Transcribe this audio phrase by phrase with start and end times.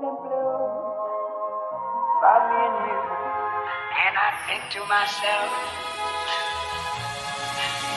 [0.00, 0.12] blue.
[2.18, 3.00] About me and you.
[4.04, 5.50] And I think to myself,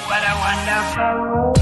[0.07, 1.57] what a wonderful world.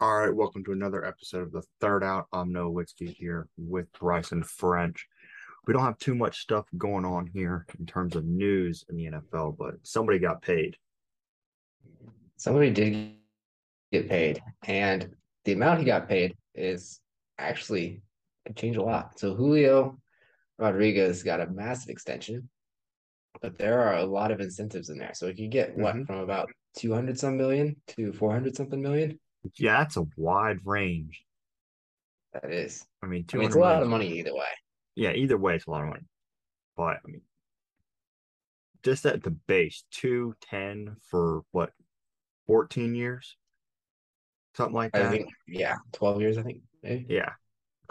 [0.00, 2.26] All right, welcome to another episode of the Third Out.
[2.32, 5.06] I'm Noah Witzke here with Bryson French.
[5.66, 9.04] We don't have too much stuff going on here in terms of news in the
[9.06, 10.76] NFL, but somebody got paid.
[12.36, 13.14] Somebody did
[13.92, 17.00] get paid, and the amount he got paid is
[17.38, 18.02] actually
[18.46, 19.18] could change a lot.
[19.20, 20.00] So Julio
[20.58, 22.48] Rodriguez got a massive extension,
[23.40, 25.14] but there are a lot of incentives in there.
[25.14, 26.06] So he could get what Mhm.
[26.06, 29.20] from about two hundred some million to four hundred something million.
[29.54, 31.24] Yeah, that's a wide range.
[32.32, 34.46] That is, I mean, I mean, it's a lot of money either way.
[34.94, 36.04] Yeah, either way, it's a lot of money.
[36.76, 37.22] But I mean,
[38.82, 41.70] just at the base, two ten for what,
[42.46, 43.36] fourteen years,
[44.56, 45.10] something like I that.
[45.10, 46.38] think, yeah, twelve years.
[46.38, 47.30] I think maybe yeah,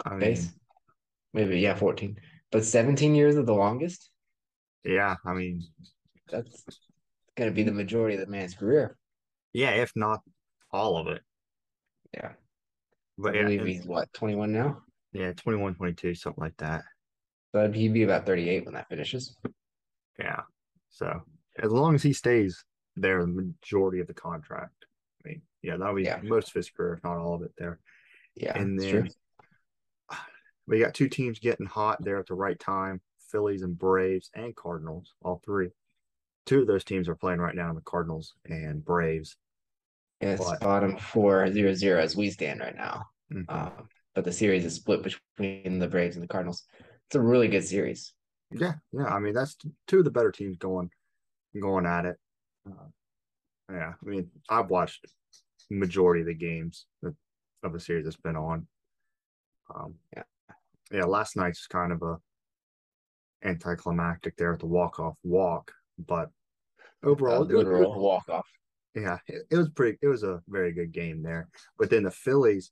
[0.04, 0.52] I mean, base,
[1.32, 2.16] maybe yeah, fourteen.
[2.50, 4.10] But seventeen years of the longest.
[4.84, 5.62] yeah, I mean,
[6.30, 6.64] That's
[7.36, 8.96] going to be the majority of the man's career.
[9.52, 10.20] yeah, if not
[10.70, 11.22] all of it.
[12.12, 12.32] Yeah,
[13.16, 14.82] But I yeah, believe he's what twenty one now.
[15.14, 16.82] yeah, 21, 22, something like that.
[17.52, 19.36] So he'd be about 38 when that finishes.
[20.18, 20.40] Yeah.
[20.90, 21.22] So
[21.58, 22.64] as long as he stays
[22.96, 24.86] there, the majority of the contract.
[25.24, 26.20] I mean, yeah, that'll be Yeah.
[26.22, 27.78] most of his career, if not all of it there.
[28.34, 29.10] Yeah, and then
[30.66, 33.00] we got two teams getting hot there at the right time
[33.30, 35.70] Phillies and Braves and Cardinals, all three.
[36.44, 39.36] Two of those teams are playing right now, the Cardinals and Braves.
[40.20, 43.06] Yeah, it's but- bottom four zero zero as we stand right now.
[43.32, 43.44] Mhm.
[43.48, 46.66] Um, but the series is split between the Braves and the Cardinals.
[47.12, 48.14] It's a really good series.
[48.50, 49.04] Yeah, yeah.
[49.04, 50.88] I mean, that's two of the better teams going
[51.60, 52.16] going at it.
[52.66, 52.86] Uh,
[53.70, 55.04] yeah, I mean, I've watched
[55.70, 58.66] majority of the games of the series that's been on.
[59.74, 60.22] Um, Yeah.
[60.90, 61.04] yeah.
[61.04, 62.16] Last night's kind of a
[63.44, 66.30] anticlimactic there at the walk off walk, but
[67.02, 68.48] overall, it was- walk off.
[68.94, 69.98] yeah, it, it was pretty.
[70.00, 71.50] It was a very good game there.
[71.78, 72.70] But then the Phillies,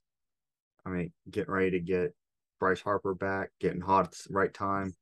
[0.83, 2.15] I mean, getting ready to get
[2.61, 4.95] Bryce Harper back, getting hot at the right time.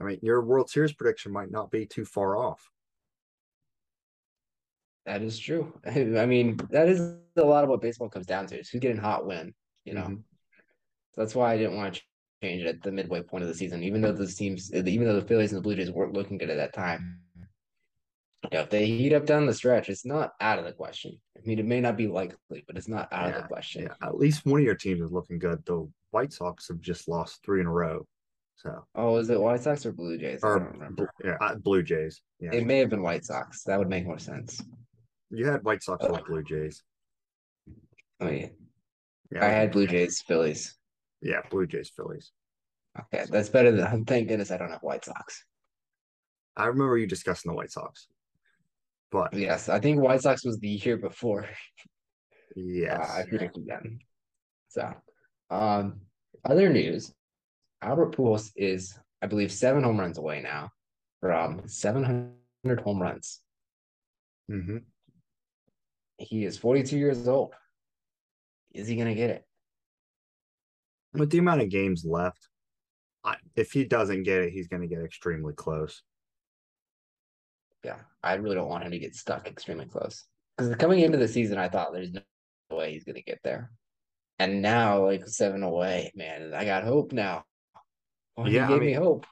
[0.00, 2.70] I mean, your World Series prediction might not be too far off.
[5.04, 5.74] That is true.
[5.86, 7.00] I mean, that is
[7.36, 8.60] a lot of what baseball comes down to.
[8.60, 9.52] Is who's getting hot when,
[9.84, 10.02] you know.
[10.02, 10.22] Mhm.
[11.12, 12.02] So that's why I didn't want to
[12.42, 15.18] change it at the midway point of the season, even though those teams, even though
[15.18, 17.18] the Phillies and the Blue Jays weren't looking good at that time.
[18.44, 21.20] You know, if they heat up down the stretch, it's not out of the question.
[21.36, 23.82] I mean, it may not be likely, but it's not out of the question.
[23.82, 25.62] Yeah, at least one of your teams is looking good.
[25.66, 28.06] The White Sox have just lost three in a row.
[28.56, 30.40] So, Oh, is it White Sox or Blue Jays?
[30.42, 30.74] Or
[31.24, 32.20] yeah, Blue Jays.
[32.40, 33.62] Yeah, It may have been White Sox.
[33.64, 34.60] That would make more sense.
[35.30, 36.82] you had White Sox or Blue Jays.
[38.20, 38.48] Oh yeah,
[39.32, 40.76] Yeah, I had Blue Jays, Phillies.
[41.22, 42.32] yeah, Blue Jays, Phillies.
[42.98, 44.04] Okay, that's better than.
[44.04, 45.44] Thank goodness I don't have White Sox.
[46.56, 48.08] I remember you discussing the White Sox,
[49.10, 51.46] but Yes, I think White Sox was the year before.
[52.56, 54.00] yes, Uh, I predicted them.
[54.68, 54.92] So,
[55.50, 56.00] um,
[56.44, 57.12] other news:
[57.82, 60.70] Albert Pujols is, I believe, seven home runs away now
[61.20, 63.40] from 700 home runs.
[64.48, 64.78] hmm
[66.18, 67.54] He is 42 years old.
[68.72, 69.44] Is he gonna get it?
[71.14, 72.48] with the amount of games left,
[73.24, 76.02] I, if he doesn't get it, he's going to get extremely close.
[77.84, 80.24] Yeah, I really don't want him to get stuck extremely close.
[80.56, 82.20] Because coming into the season, I thought there's no
[82.70, 83.70] way he's gonna get there.
[84.40, 87.44] And now, like seven away, man, I got hope now.
[88.38, 89.26] Well, Yeah, I he gave me mean- hope.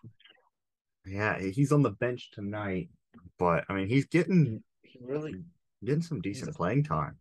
[1.07, 2.91] Yeah, he's on the bench tonight,
[3.39, 5.37] but I mean, he's getting He really
[5.83, 7.17] getting some decent playing time.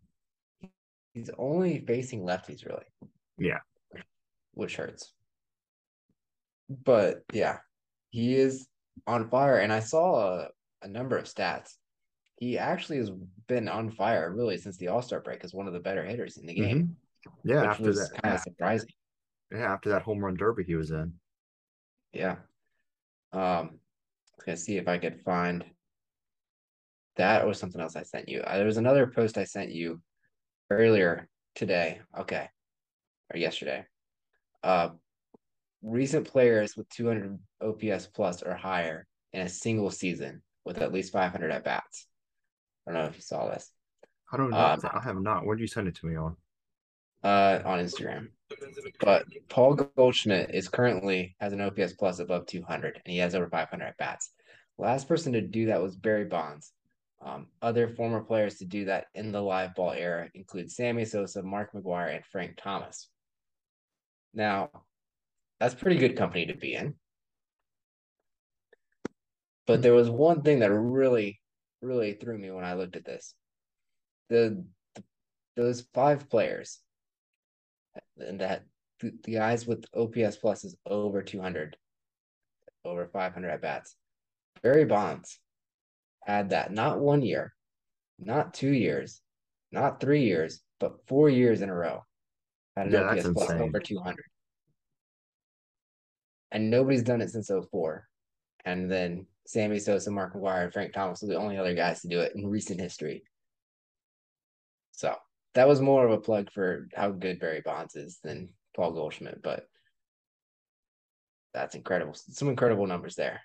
[1.14, 2.84] he's only facing lefties, really.
[3.38, 3.60] Yeah.
[4.54, 5.14] Which hurts.
[6.84, 7.60] But yeah,
[8.10, 8.68] he is
[9.08, 9.60] on fire.
[9.60, 10.48] And I saw a,
[10.82, 11.76] a number of stats.
[12.40, 13.12] He actually has
[13.48, 16.46] been on fire really since the All-Star break as one of the better hitters in
[16.46, 16.78] the game.
[16.78, 16.92] Mm-hmm.
[17.44, 18.90] Yeah, which after was that, kind yeah, of surprising.
[19.52, 21.14] yeah, after that home run derby he was in.
[22.14, 22.38] Yeah.
[23.34, 25.66] Um, I was gonna see if I could find
[27.18, 28.42] that or something else I sent you.
[28.42, 30.02] Uh, there was another post I sent you
[30.70, 32.00] earlier today.
[32.18, 32.48] Okay.
[33.34, 33.86] Or yesterday.
[34.64, 34.90] Uh,
[35.82, 41.14] recent players with 200 OPS plus or higher in a single season with at least
[41.14, 42.08] 500 at bats.
[42.88, 43.72] I don't know if you saw this.
[44.32, 44.58] I don't know.
[44.58, 45.46] Um, I have not.
[45.46, 46.36] Where'd you send it to me on?
[47.24, 48.28] Uh on Instagram.
[49.00, 53.50] But Paul Goldschmidt is currently has an OPS plus above 200 and he has over
[53.50, 54.32] 500 at bats.
[54.78, 56.72] Last person to do that was Barry Bonds.
[57.22, 61.42] Um, other former players to do that in the live ball era include Sammy Sosa,
[61.42, 63.10] Mark McGwire, and Frank Thomas.
[64.34, 64.70] Now,
[65.60, 66.94] that's pretty good company to be in.
[69.66, 71.42] But there was one thing that really,
[71.82, 73.34] really threw me when I looked at this.
[74.30, 74.64] The,
[74.96, 75.04] the
[75.56, 76.80] those five players
[78.18, 78.64] and that
[79.00, 81.78] the, the guys with OPS plus is over 200,
[82.86, 83.96] over 500 at bats.
[84.64, 85.40] Barry Bonds
[86.26, 87.54] had that not one year,
[88.20, 89.22] not two years,
[89.72, 92.04] not three years, but four years in a row.
[92.76, 93.62] Had an Yeah, OPS plus insane.
[93.62, 94.26] over 200.
[96.52, 98.08] And nobody's done it since 04.
[98.66, 102.08] And then Sammy Sosa, Mark McGwire, and Frank Thomas were the only other guys to
[102.08, 103.24] do it in recent history.
[104.92, 105.16] So
[105.58, 109.42] that was more of a plug for how good Barry Bonds is than Paul Goldschmidt,
[109.42, 109.68] but
[111.52, 112.14] that's incredible.
[112.14, 113.42] Some incredible numbers there.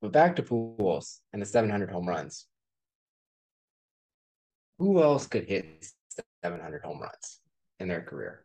[0.00, 2.46] But back to Pujols and the 700 home runs.
[4.78, 5.86] Who else could hit
[6.44, 7.40] 700 home runs
[7.80, 8.44] in their career?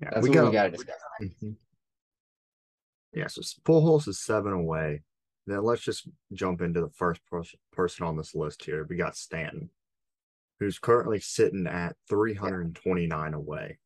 [0.00, 0.96] Yeah, That's we what got we got to discuss.
[1.20, 1.56] Mhm.
[3.12, 5.02] Yeah, so Pujols is seven away.
[5.46, 7.20] Then let's just jump into the first
[7.72, 8.86] person on this list here.
[8.88, 9.68] We got Stanton,
[10.60, 13.78] who's currently sitting at 329 away.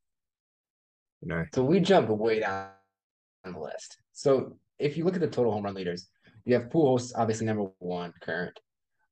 [1.20, 2.68] You know, So we jump way down
[3.44, 3.98] on the list.
[4.12, 6.08] So if you look at the total home run leaders,
[6.44, 8.58] you have Pujols, obviously number one current.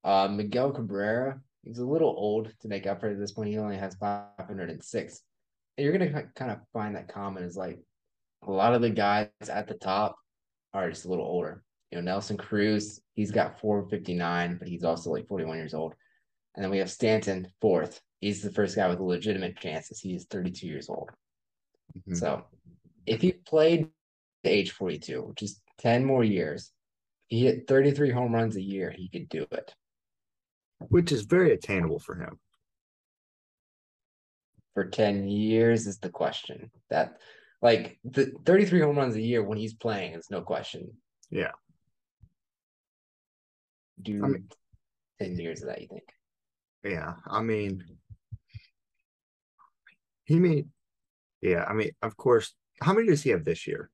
[0.04, 3.50] Uh, Miguel Cabrera, he's a little old to make up for at this point.
[3.50, 5.20] He only has 506.
[5.76, 7.78] And you're going to kind of find that common is like
[8.46, 10.16] a lot of the guys at the top
[10.72, 11.62] are just a little older.
[11.90, 15.94] You know, Nelson Cruz, he's got 459, but he's also like 41 years old.
[16.58, 18.00] And then we have Stanton, fourth.
[18.20, 20.00] He's the first guy with legitimate chances.
[20.00, 21.08] He is 32 years old.
[21.96, 22.16] Mhm.
[22.16, 22.48] So
[23.06, 23.92] if he played
[24.42, 26.72] to age 42, which is 10 more years,
[27.28, 29.72] he hit 33 home runs a year, he could do it.
[30.90, 32.40] which is very attainable for him.
[34.74, 36.70] For 10 years is the question.
[36.90, 37.20] That
[37.62, 41.00] like the 33 home runs a year when he's playing is no question.
[41.30, 41.52] Yeah.
[44.02, 44.48] Do I mean-
[45.20, 46.08] 10 years of that, you think?
[46.84, 47.84] Yeah, I mean,
[50.24, 50.68] he made,
[51.40, 53.90] yeah, I mean, of course, how many does he have this year?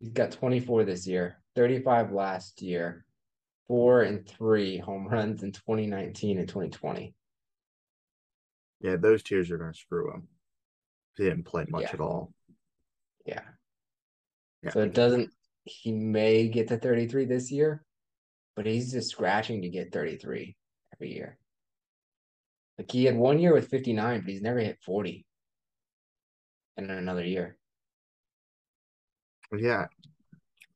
[0.00, 3.04] He's got 24 this year, 35 last year,
[3.68, 7.14] four and three home runs in 2019 and 2020.
[8.80, 10.28] Yeah, those tears are going to screw him.
[11.16, 11.90] He didn't play much Yeah.
[11.92, 12.32] at all.
[13.24, 13.42] Yeah.
[14.62, 14.70] Yeah.
[14.70, 15.30] So it doesn't,
[15.64, 17.84] he may get to 33 this year,
[18.56, 20.56] but he's just scratching to get 33
[20.94, 21.38] every year.
[22.82, 25.24] Like he had one year with 59, but he's never hit 40
[26.76, 27.56] in another year.
[29.56, 29.86] Yeah,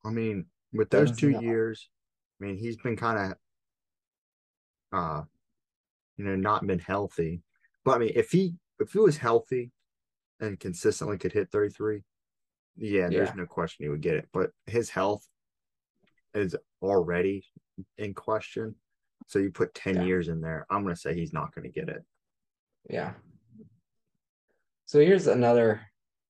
[0.04, 1.88] I mean, with those two years,
[2.40, 3.32] I mean, he's been kind
[4.92, 5.22] of, uh,
[6.16, 7.42] you know, not been healthy.
[7.84, 9.72] But I mean, if he if he was healthy
[10.38, 12.02] and consistently could hit 33,
[12.76, 14.28] yeah, there's no question he would get it.
[14.32, 15.26] But his health
[16.34, 17.44] is already
[17.98, 18.76] in question.
[19.26, 20.04] So you put 10 Yeah.
[20.04, 22.04] years in there, I'm gonna say he's not gonna get it.
[22.88, 23.14] Yeah.
[24.84, 25.80] So here's another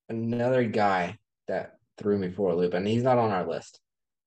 [0.09, 3.81] another guy that threw me for a loop, and he's not on our list.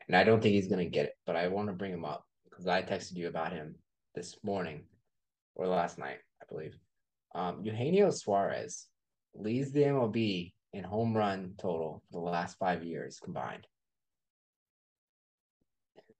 [0.06, 2.24] And I don't think he's gonna get it, but I want to bring him up
[2.44, 3.76] because I texted you about him
[4.14, 4.86] this morning
[5.54, 6.78] or last night, I believe.
[7.34, 8.88] Um, Eugenio Suarez
[9.34, 13.66] leads the MLB in home run total for the last five years combined.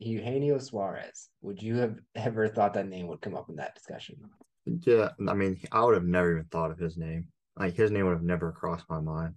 [0.01, 4.17] Eugenio Suarez, would you have ever thought that name would come up in that discussion?
[4.67, 7.29] Yeah, I mean, I would have never even thought of his name.
[7.57, 9.35] Like his name would have never crossed my mind.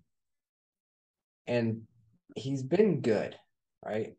[1.48, 1.82] and
[2.36, 3.36] he's been good,
[3.86, 4.16] right?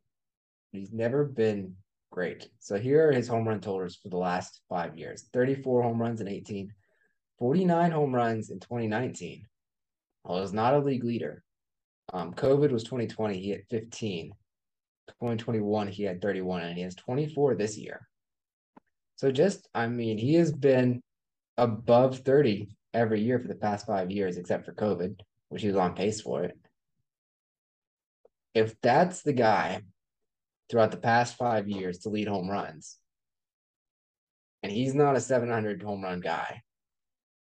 [0.73, 1.75] He's never been
[2.13, 2.49] great.
[2.61, 6.21] So here are his home run totals for the last five years 34 home runs
[6.21, 6.73] in 18,
[7.39, 9.47] 49 home runs in 2019.
[10.25, 11.43] Well, he's not a league leader.
[12.13, 14.33] Um, COVID was 2020, he had 15.
[15.09, 18.09] 2021, he had 31, and he has 24 this year.
[19.17, 21.01] So just, I mean, he has been
[21.57, 25.77] above 30 every year for the past five years, except for COVID, which he was
[25.77, 26.57] on pace for it
[28.55, 29.83] if that's the guy
[30.71, 32.97] throughout the past five years to lead home runs,
[34.63, 36.63] and he's not a 700 home run guy,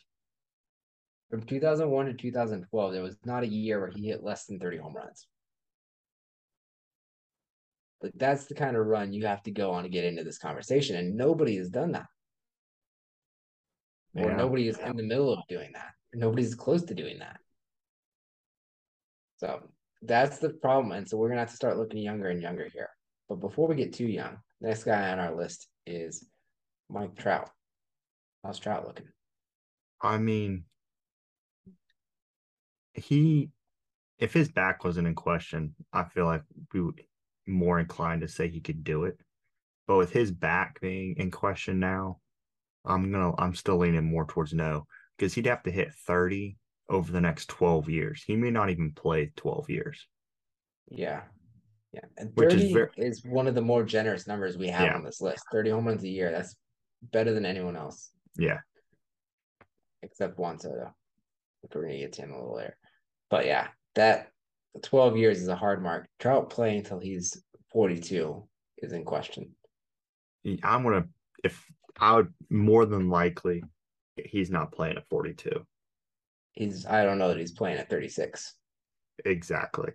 [1.30, 4.78] From 2001 to 2012, there was not a year where he hit less than 30
[4.78, 5.28] home runs.
[8.02, 10.38] Like that's the kind of run you have to go on to get into this
[10.38, 12.06] conversation, and nobody has done that.
[14.16, 15.92] Or nobody is in the middle of doing that.
[16.12, 17.38] Nobody's close to doing that.
[19.36, 19.60] So
[20.02, 20.92] that's the problem.
[20.92, 22.88] And so we're gonna have to start looking younger and younger here.
[23.28, 26.26] But before we get too young, next guy on our list is
[26.88, 27.50] Mike Trout.
[28.42, 29.08] How's Trout looking?
[30.02, 30.64] I mean,
[33.00, 33.50] he,
[34.18, 36.42] if his back wasn't in question, I feel like
[36.72, 37.02] we would
[37.46, 39.18] more inclined to say he could do it.
[39.86, 42.18] But with his back being in question now,
[42.84, 46.56] I'm gonna, I'm still leaning more towards no because he'd have to hit 30
[46.88, 48.22] over the next 12 years.
[48.24, 50.06] He may not even play 12 years.
[50.88, 51.22] Yeah.
[51.92, 52.00] Yeah.
[52.18, 54.94] And Which is 30 ver- is one of the more generous numbers we have Yeah.
[54.94, 55.44] on this list.
[55.50, 56.30] 30 home runs a year.
[56.30, 56.54] That's
[57.02, 58.60] better than anyone else, Yeah.
[60.02, 60.94] except Juan Soto.
[61.62, 62.76] Which we're gonna get to him a little later.
[63.30, 64.30] But yeah, that
[64.82, 66.08] 12 years is a hard mark.
[66.18, 68.46] Trout playing until he's 42
[68.78, 69.54] is in question.
[70.62, 71.06] I'm gonna,
[71.44, 71.64] if
[71.98, 73.62] I would more than likely,
[74.16, 75.64] he's not playing at 42.
[76.52, 78.54] He's I don't know that he's playing at 36.
[79.24, 79.92] Exactly.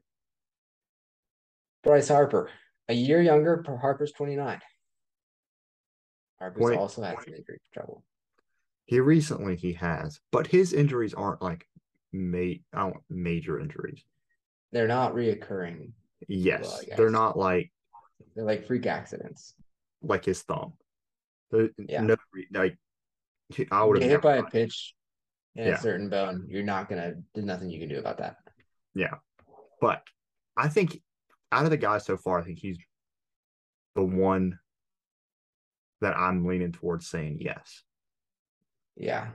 [1.83, 2.49] Bryce Harper,
[2.87, 4.59] a year younger, per Harper's 29.
[6.39, 8.03] Harper's Twenty- also had some injury trouble.
[8.85, 11.65] He recently he has, but his injuries aren't like
[12.15, 12.37] ma-
[12.73, 14.03] I don't major injuries.
[14.71, 15.91] They're not reoccurring.
[16.27, 17.71] Yes, I they're not like
[18.35, 19.53] They're like freak accidents.
[20.01, 20.73] like his thumb.
[21.77, 22.01] Yeah.
[22.01, 22.15] No,
[22.53, 22.77] like
[23.71, 24.93] I would get have hit by a pitch
[25.55, 25.75] in Yeah.
[25.75, 28.37] a certain bone, you're not gonna there's nothing you can do about that.
[28.95, 29.15] Yeah,
[29.81, 30.01] but
[30.57, 31.01] I think
[31.51, 32.77] out of the guys so far, I think he's
[33.95, 34.59] the one
[36.01, 37.83] that I'm leaning towards saying yes.
[38.97, 39.29] Yeah.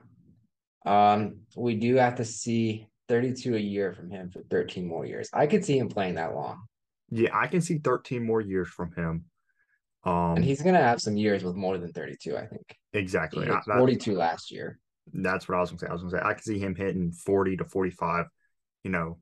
[0.86, 5.28] Um, we do have to see 32 a year from him for 13 more years.
[5.32, 6.62] I could see him playing that long.
[7.10, 9.24] Yeah, I can see 13 more years from him.
[10.04, 12.78] Um, And he's gonna have some years with more than 32, I think.
[12.92, 13.46] Exactly.
[13.48, 14.78] I- that- 42 last year.
[15.12, 15.86] that's what I was gonna say.
[15.88, 18.26] I was gonna say I can see him hitting 40 to 45,
[18.84, 19.18] you know,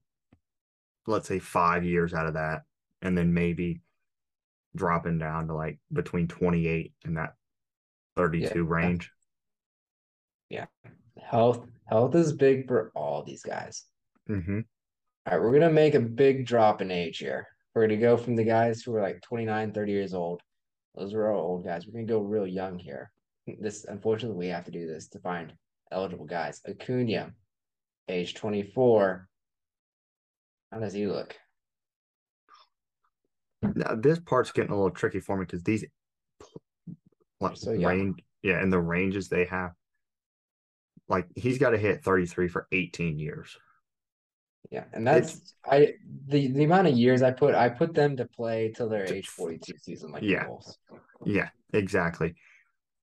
[1.07, 2.63] let's say five years out of that,
[3.01, 3.81] and then maybe
[4.77, 7.35] dropping down to like between 28 and that
[8.17, 9.11] 32 range.
[11.29, 13.85] Health, health is big for all these guys.
[14.27, 14.61] hmm
[15.27, 17.47] All right, we're gonna make a big drop in age here.
[17.75, 20.41] We're gonna go from the guys who are like 29, 30 years old.
[20.95, 21.87] Those are our old guys.
[21.87, 23.11] We're gonna go real young here.
[23.61, 25.53] This unfortunately we have to do this to find
[25.93, 26.63] eligible guys.
[26.67, 27.33] Acuna,
[28.09, 29.29] age 24.
[30.73, 31.37] How does he look?
[33.61, 35.85] Now this part's getting a little tricky for me because these
[37.41, 39.73] like so range, yeah, and the ranges they have,
[41.09, 43.57] like he's got to hit 33 for 18 years.
[44.71, 45.95] Yeah, and that's I
[46.27, 49.29] the the amount of years I put I put them to play till their age
[49.29, 50.47] 42 season like Yeah.
[51.25, 52.35] Yeah, exactly.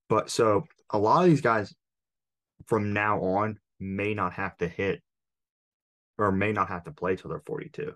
[0.08, 1.74] But so a lot of these guys
[2.66, 5.02] from now on may not have to hit
[6.18, 7.94] or may not have to play till they're 42.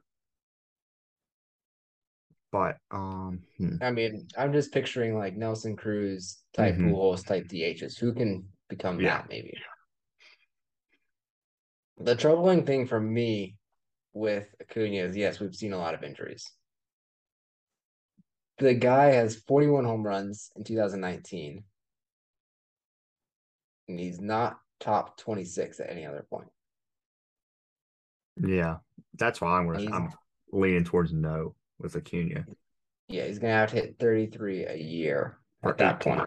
[2.50, 6.74] But um hmm, I mean, I'm just picturing like Nelson Cruz type.
[6.74, 9.18] Pujols type DHs who can become Yeah.
[9.18, 9.54] that maybe.
[12.02, 13.57] The troubling thing for me
[14.14, 16.50] with Acuna is yes, we've seen a lot of injuries.
[18.59, 21.62] The guy has 41 home runs in 2019,
[23.88, 26.49] and he's not top 26 at any other point.
[28.42, 28.78] yeah,
[29.19, 30.11] that's why I'm I'm
[30.52, 32.47] leaning towards no with Acuna
[33.09, 36.23] Yeah, he's gonna have to hit 33 a year at that point.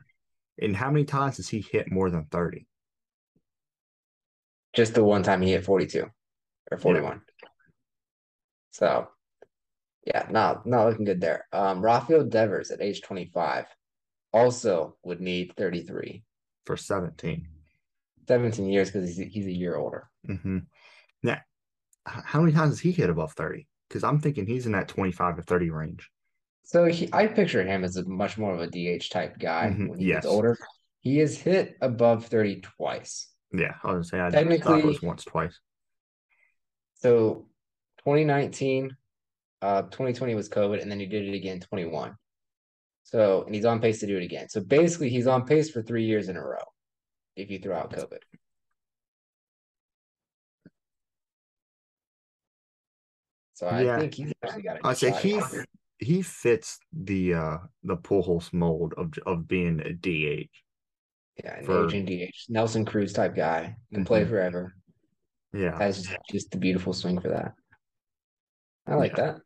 [0.61, 2.67] And how many times has he hit more than 30?
[4.73, 6.05] Just the one time he hit 42
[6.71, 7.21] or 41.
[8.71, 9.07] So
[10.05, 11.45] yeah, not not looking good there.
[11.51, 13.65] Um Rafael Devers at age 25
[14.33, 16.23] also would need 33.
[16.65, 17.47] For 17.
[18.27, 20.09] 17 years because he's he's a year older.
[20.27, 20.59] Mm-hmm.
[21.23, 21.39] Now,
[22.05, 23.67] how many times has he hit above 30?
[23.87, 26.09] Because I'm thinking he's in that 25 to 30 range.
[26.63, 29.89] So he, I picture him as a much more of a DH type guy Mhm,
[29.89, 30.23] when he yes.
[30.23, 30.57] gets older.
[31.01, 33.29] He has hit above 30 twice.
[33.53, 35.59] Yeah, I was gonna say I Technically- it was once, twice.
[36.95, 37.47] So
[37.99, 38.95] 2019,
[39.61, 42.15] uh 2020 was COVID, and then he did it again 21.
[43.03, 44.49] So and he's on pace to do it again.
[44.49, 46.63] So basically he's on pace for three years in a row
[47.35, 48.19] if you throw out COVID.
[53.53, 53.99] So I Yeah.
[53.99, 55.65] think he's actually got I say here.
[55.99, 60.62] he fits the uh the Pujols mold of of being a DH.
[61.41, 64.29] Yeah, an For- aging DH, Nelson Cruz type guy can play Mhm.
[64.29, 64.73] forever.
[65.53, 67.53] Yeah, That's just, the beautiful swing for that.
[68.87, 69.39] I like that.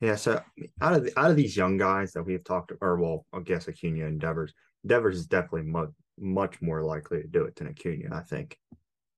[0.00, 0.16] yeah.
[0.16, 0.42] So
[0.80, 3.68] out of the, out of these young guys that we've talked, or well, I guess
[3.68, 4.52] Acuna and Devers.
[4.86, 8.58] Devers is definitely much much more likely to do it than Acuna, I think.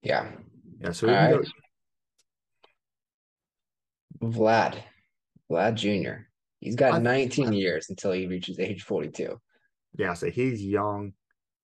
[0.03, 0.31] Yeah,
[0.81, 1.49] Yeah, so we can right.
[4.23, 4.83] Vlad,
[5.51, 6.23] Vlad Jr.
[6.61, 9.41] He's got I- 19 years until he reaches age 42.
[9.97, 11.13] Yeah, so he's young.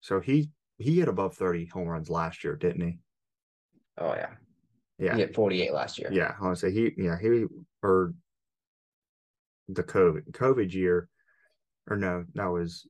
[0.01, 2.99] So he he hit above thirty home runs last year, didn't he?
[3.99, 4.35] Oh yeah,
[4.99, 6.13] Yeah, he hit 48 last year.
[6.13, 7.45] Yeah, I want to say he, yeah, he
[7.83, 8.15] or
[9.69, 11.09] the COVID COVID year,
[11.89, 12.87] or no, that was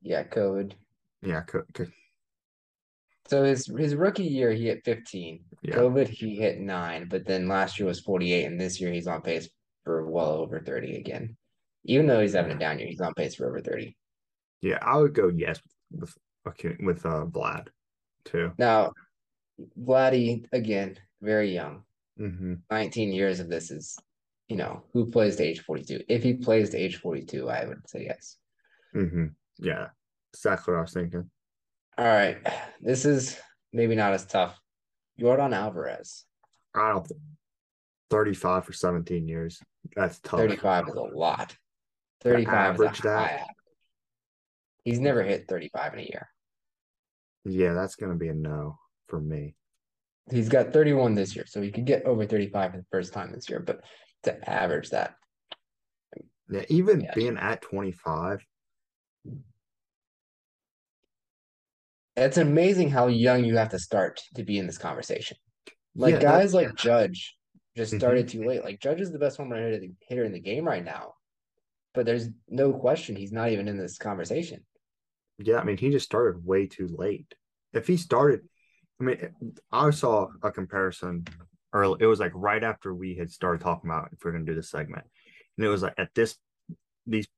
[0.00, 0.72] yeah, COVID.
[1.22, 1.86] yeah, co- co-
[3.28, 5.44] So his his rookie year he hit 15.
[5.62, 9.06] yeah, COVID he hit nine, but then last year was 48, and this year he's
[9.06, 9.48] on pace
[9.84, 11.36] for well over 30 again.
[11.84, 13.96] Even though he's having a down year, he's on pace for over 30.
[14.62, 14.78] yeah.
[14.82, 16.14] I would go yes with
[16.46, 17.68] okay with uh Vlad
[18.24, 18.52] too.
[18.58, 18.92] Now,
[19.80, 21.82] Vladdy again, very young.
[22.20, 22.54] Mm-hmm.
[22.70, 23.96] 19 years of this is,
[24.48, 26.02] you know, who plays to age 42?
[26.08, 28.36] If he plays to age 42, I would say yes.
[28.94, 29.26] Mm-hmm.
[29.58, 29.88] Yeah,
[30.34, 31.30] exactly what I was thinking.
[31.96, 32.38] All right.
[32.80, 33.38] This is
[33.72, 34.58] maybe not as tough.
[35.20, 36.24] Yordan Alvarez,
[36.74, 37.20] I don't think
[38.10, 39.60] thirty-five for seventeen years.
[39.96, 40.38] That's tough.
[40.38, 41.56] 35 is a lot.
[42.20, 43.30] 35 is a average that?
[43.30, 43.46] average.
[44.84, 46.28] He's never hit 35 in a year.
[47.44, 49.54] Yeah, that's gonna be a no for me.
[50.30, 53.32] He's got 31 this year, so he could get over 35 for the first time
[53.32, 53.60] this year.
[53.60, 53.80] But
[54.24, 55.14] to average that,
[56.50, 57.12] Yeah, even Yeah.
[57.14, 58.40] being at twenty-five.
[62.16, 65.36] it's amazing how young you have to start to be in this conversation.
[65.94, 67.36] Like yeah, guys like Judge
[67.76, 67.98] just Mhm.
[67.98, 68.64] started too late.
[68.64, 71.14] Like Judge is the best home run hitter in the game right now,
[71.94, 74.64] but there's no question he's not even in this conversation.
[75.38, 77.32] Yeah, I mean, he just started way too late.
[77.72, 78.40] If he started,
[79.00, 79.28] I mean,
[79.70, 81.24] I saw a comparison
[81.72, 81.98] early.
[82.00, 84.56] It was like right after we had started talking about if we're going to do
[84.56, 85.04] this segment,
[85.56, 86.36] and it was like at this,
[87.06, 87.28] these,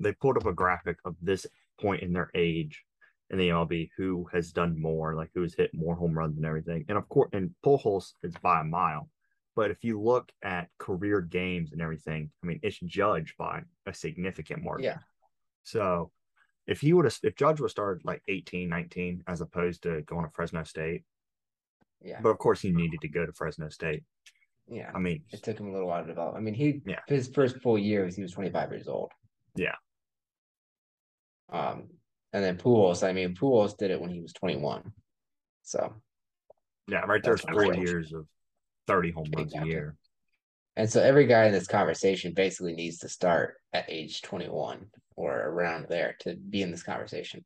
[0.00, 1.46] they pulled up a graphic of this
[1.80, 2.84] point in their age,
[3.30, 6.46] and the MLB who has done more, like who has hit more home runs and
[6.46, 6.84] everything.
[6.88, 9.10] And of course, and Pujols is by a mile.
[9.58, 13.92] But if you look at career games and everything, I mean, it's judged by a
[13.92, 14.84] significant margin.
[14.84, 14.98] Yeah.
[15.64, 16.12] So
[16.68, 20.24] if he would have, if Judge would started like 18, 19, as opposed to going
[20.24, 21.02] to Fresno State,
[22.00, 22.20] Yeah.
[22.20, 24.04] but of course he needed to go to Fresno State.
[24.68, 24.92] Yeah.
[24.94, 26.36] I mean, It took him a little while to develop.
[26.36, 27.00] I mean, he Yeah.
[27.08, 29.10] his first full year was he was 25 years old.
[29.56, 29.74] Yeah.
[31.48, 31.88] Um,
[32.32, 34.92] and then Pujols, I mean, Pujols did it when he was 21.
[35.62, 36.00] So,
[36.86, 38.28] yeah, right there's four years of
[38.88, 39.70] 30 home runs Exactly.
[39.70, 39.96] a year.
[40.76, 45.36] and so every guy in this conversation basically needs to start at age 21 or
[45.36, 47.44] around there to be in this conversation.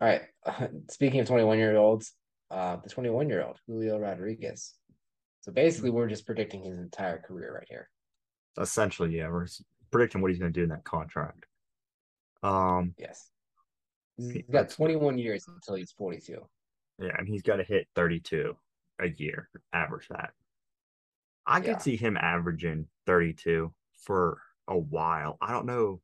[0.00, 0.22] All right.
[0.90, 2.12] Speaking of 21 year olds,
[2.50, 4.74] uh, the 21 year old Julio Rodriguez.
[5.40, 7.88] So basically, we're just predicting his entire career right here.
[8.60, 9.46] Essentially, yeah, we're
[9.90, 11.46] predicting what he's going to do in that contract.
[12.42, 13.30] Um, Yes.
[14.16, 16.46] He's He- got 21 years until he's 42.
[17.00, 18.56] yeah, and he's got to hit 32
[19.00, 20.32] a year, average that.
[21.48, 21.64] I Yeah.
[21.72, 25.38] could see him averaging 32 for a while.
[25.40, 26.02] I don't know.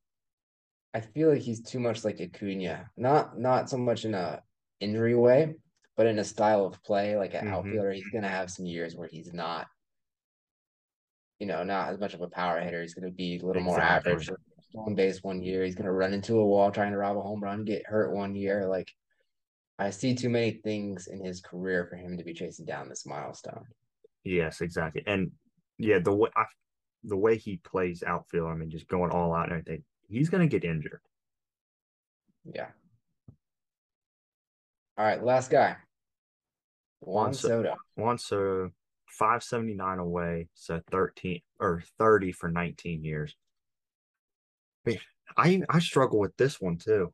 [0.94, 4.42] I feel like he's too much like Acuna, not not so much in a
[4.80, 5.54] injury way,
[5.96, 7.52] but in a style of play, like an Mhm.
[7.52, 7.92] outfielder.
[7.92, 9.68] He's gonna have some years where he's not,
[11.40, 12.80] you know, not as much of a power hitter.
[12.80, 14.30] He's gonna be a little more average.
[14.70, 17.42] Stolen base one year, he's gonna run into a wall trying to rob a home
[17.42, 18.66] run, get hurt one year.
[18.66, 18.90] Like
[19.78, 23.04] I see too many things in his career for him to be chasing down this
[23.04, 23.66] milestone.
[24.24, 25.02] Yes, exactly.
[25.06, 25.32] And
[25.78, 26.44] yeah, the way I,
[27.04, 30.48] the way he plays outfield, I mean, just going all out and everything, he's going
[30.48, 31.00] to get injured.
[32.44, 32.68] Yeah.
[34.96, 35.76] All right, last guy.
[37.00, 37.74] Juan Juan Soto.
[37.96, 38.70] Juan Soto
[39.10, 43.36] 579 away, so 13 or 30 for 19 years.
[44.86, 44.98] I
[45.36, 47.12] I I struggle with this one too.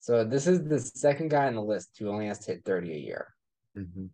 [0.00, 2.92] So this is the second guy on the list who only has to hit 30
[2.92, 3.34] a year.
[3.76, 4.10] Mhm.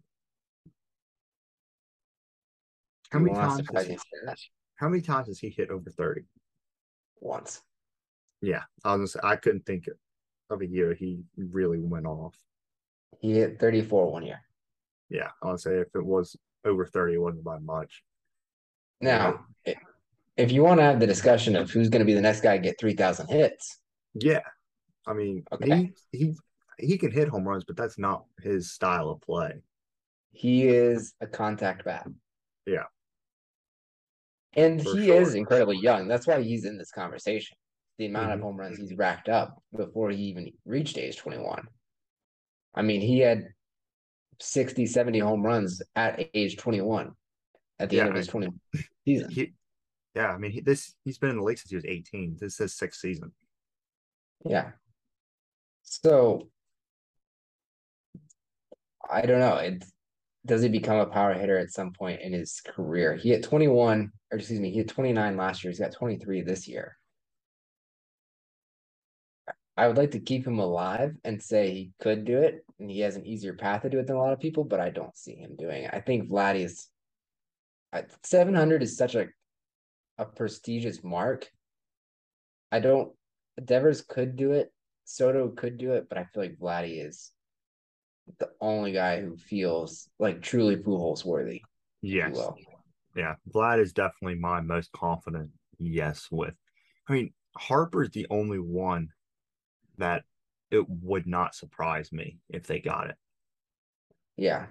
[3.11, 3.66] How many times?
[3.75, 3.99] Has he,
[4.77, 6.23] how many times has he hit over 30?
[7.20, 7.62] Once.
[8.40, 9.87] Yeah, I was say, I couldn't think
[10.49, 12.35] of a year he really went off.
[13.20, 14.40] He hit 34 one year.
[15.11, 18.03] Yeah, I would say if it was over 30, it wasn't by much.
[19.03, 19.44] Now,
[20.37, 22.57] if you want to have the discussion of who's going to be the next guy
[22.57, 23.79] to get 3,000 hits,
[24.14, 24.40] Yeah,
[25.07, 25.92] I mean, Okay.
[26.12, 26.35] he he
[26.79, 29.61] he can hit home runs, but that's not his style of play.
[30.33, 32.07] he is a contact bat.
[32.66, 32.85] Yeah.
[34.54, 35.20] And For he sure.
[35.20, 36.08] is incredibly young.
[36.08, 37.56] That's why he's in this conversation.
[37.98, 38.34] The amount Mhm.
[38.34, 41.68] of home runs he's racked up before he even reached age 21.
[42.74, 43.52] I mean, he had
[44.40, 47.14] 60, 70 home runs at age 21
[47.78, 48.48] at the Yeah, end of his 20
[49.04, 49.30] season.
[49.30, 49.54] He,
[50.14, 52.36] yeah, I mean, he, this he's been in the league since he was 18.
[52.40, 53.32] This is his sixth season.
[54.44, 54.72] Yeah.
[55.82, 56.50] So
[59.08, 59.56] I don't know.
[59.56, 59.84] It
[60.46, 63.14] does he become a power hitter at some point in his career?
[63.14, 65.70] He had 21, or excuse me, he had 29 last year.
[65.70, 66.96] He's got 23 this year.
[69.76, 73.00] I would like to keep him alive and say he could do it, and he
[73.00, 75.16] has an easier path to do it than a lot of people, but I don't
[75.16, 75.90] see him doing it.
[75.92, 76.88] I think Vladdy is
[78.22, 79.29] 700 is such a
[80.18, 81.48] a prestigious mark.
[82.70, 83.12] I don't
[83.64, 84.72] Devers could do it,
[85.05, 87.33] Soto could do it, but I feel like Vladdy is
[88.38, 91.62] the only guy who feels like truly Pujols worthy.
[92.02, 92.34] Yes.
[92.34, 92.56] will.
[93.16, 93.34] Yeah.
[93.52, 96.54] Vlad is definitely my most confident yes with.
[97.08, 99.08] I mean, Harper's the only one
[99.98, 100.24] that
[100.70, 103.16] it would not surprise me if they got it.
[104.36, 104.66] Yeah.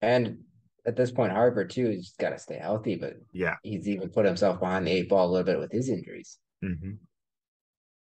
[0.00, 0.44] And
[0.86, 3.56] at this point, Harper too, he's got to stay healthy, but Yeah.
[3.62, 6.38] he's even put himself behind the eight ball a little bit with his injuries.
[6.62, 6.92] hmm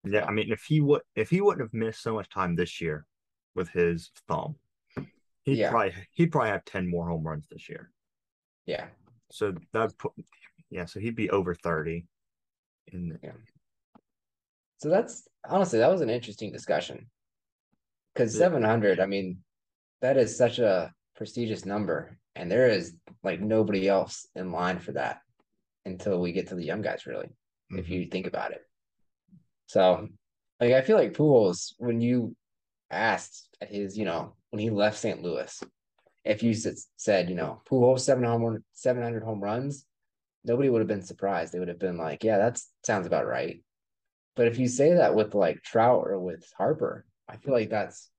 [0.05, 2.79] Yeah, I mean, if he would, if he wouldn't have missed so much time this
[2.81, 3.05] year
[3.55, 4.55] with his thumb,
[5.43, 5.69] he'd Yeah.
[5.71, 7.91] probably he'd probably have ten more home runs this year.
[8.65, 8.87] Yeah.
[9.31, 10.13] So that put,
[10.69, 12.07] yeah, so he'd be over thirty.
[12.87, 13.17] In
[14.77, 17.09] So that's honestly that was an interesting discussion.
[18.13, 18.39] Because Yeah.
[18.39, 19.43] 700, I mean,
[20.01, 24.91] that is such a prestigious number, and there is like nobody else in line for
[24.91, 25.21] that
[25.85, 27.29] until we get to the young guys, really,
[27.71, 27.89] if Mhm.
[27.89, 28.61] you think about it.
[29.67, 30.09] So,
[30.59, 32.35] like, I feel like Pujols, when you
[32.93, 35.21] asked at his, you know, when he left St.
[35.21, 35.61] Louis,
[36.23, 39.85] if you said, you know, Pujols seven home 700 home runs,
[40.45, 41.53] nobody would have been surprised.
[41.53, 43.63] They would have been like, yeah, that sounds about right.
[44.35, 48.09] But if you say that with like Trout or with Harper, I feel like that's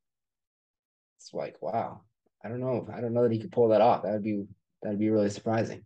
[1.19, 2.03] it's like wow.
[2.45, 2.87] I don't know.
[2.93, 4.03] I don't know that he could pull that off.
[4.03, 4.45] That would be
[4.83, 5.85] that would be really surprising.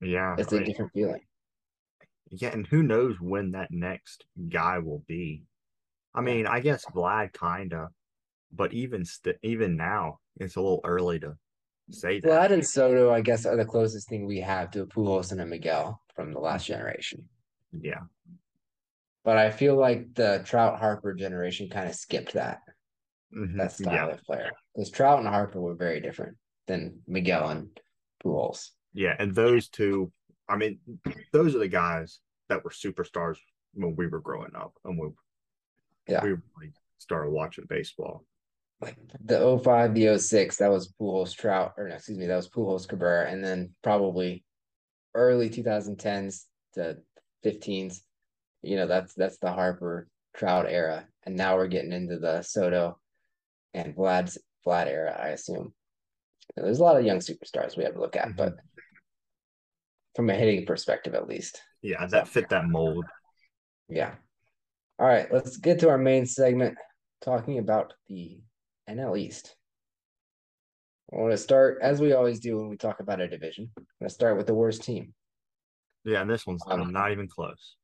[0.00, 1.22] yeah, It's a different feeling.
[2.30, 5.42] yeah, and who knows when that next guy will be?
[6.14, 7.88] I mean, I guess Vlad kinda,
[8.52, 11.36] but even st- even now, it's a little early to
[11.90, 12.28] say that.
[12.28, 15.40] Vlad and Soto, I guess, are the closest thing we have to a Pujols and
[15.40, 17.28] a Miguel from the last generation.
[17.72, 18.00] Yeah,
[19.24, 22.60] But I feel like the Trout Harper generation kind of skipped that
[23.34, 23.56] Mhm.
[23.56, 26.36] that style yeah, of player because Trout and Harper were very different
[26.66, 27.80] than Miguel and
[28.22, 28.70] Pujols.
[28.92, 30.12] yeah, and those two,
[30.48, 30.80] I mean,
[31.32, 33.38] those are the guys that were superstars
[33.72, 35.08] when we were growing up, and we
[36.06, 36.22] Yeah.
[36.24, 38.26] we like, started watching baseball.
[38.82, 42.48] Like the 05, the 06, that was Pujols Trout, or no, excuse me, that was
[42.48, 44.44] Pujols Cabrera, and then probably
[45.14, 46.96] early 2010s to
[47.44, 47.98] 15s,
[48.62, 51.06] you know, that's that's the Harper Trout era.
[51.24, 52.98] And now we're getting into the Soto
[53.74, 55.72] and Vlad's Vlad era, I assume.
[56.56, 58.82] There's a lot of young superstars we have to look at, but mm-hmm.
[60.16, 61.60] from a hitting perspective at least.
[61.82, 63.04] Yeah, that fit that mold.
[63.88, 64.14] Yeah.
[64.98, 66.76] All right, let's get to our main segment
[67.22, 68.40] talking about the
[68.92, 69.56] NL East.
[71.12, 73.86] I want to start, as we always do when we talk about a division, I'm
[74.00, 75.12] going to start with the worst team.
[76.04, 77.76] Yeah, and this one's Um, not even close.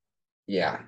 [0.47, 0.81] Yeah.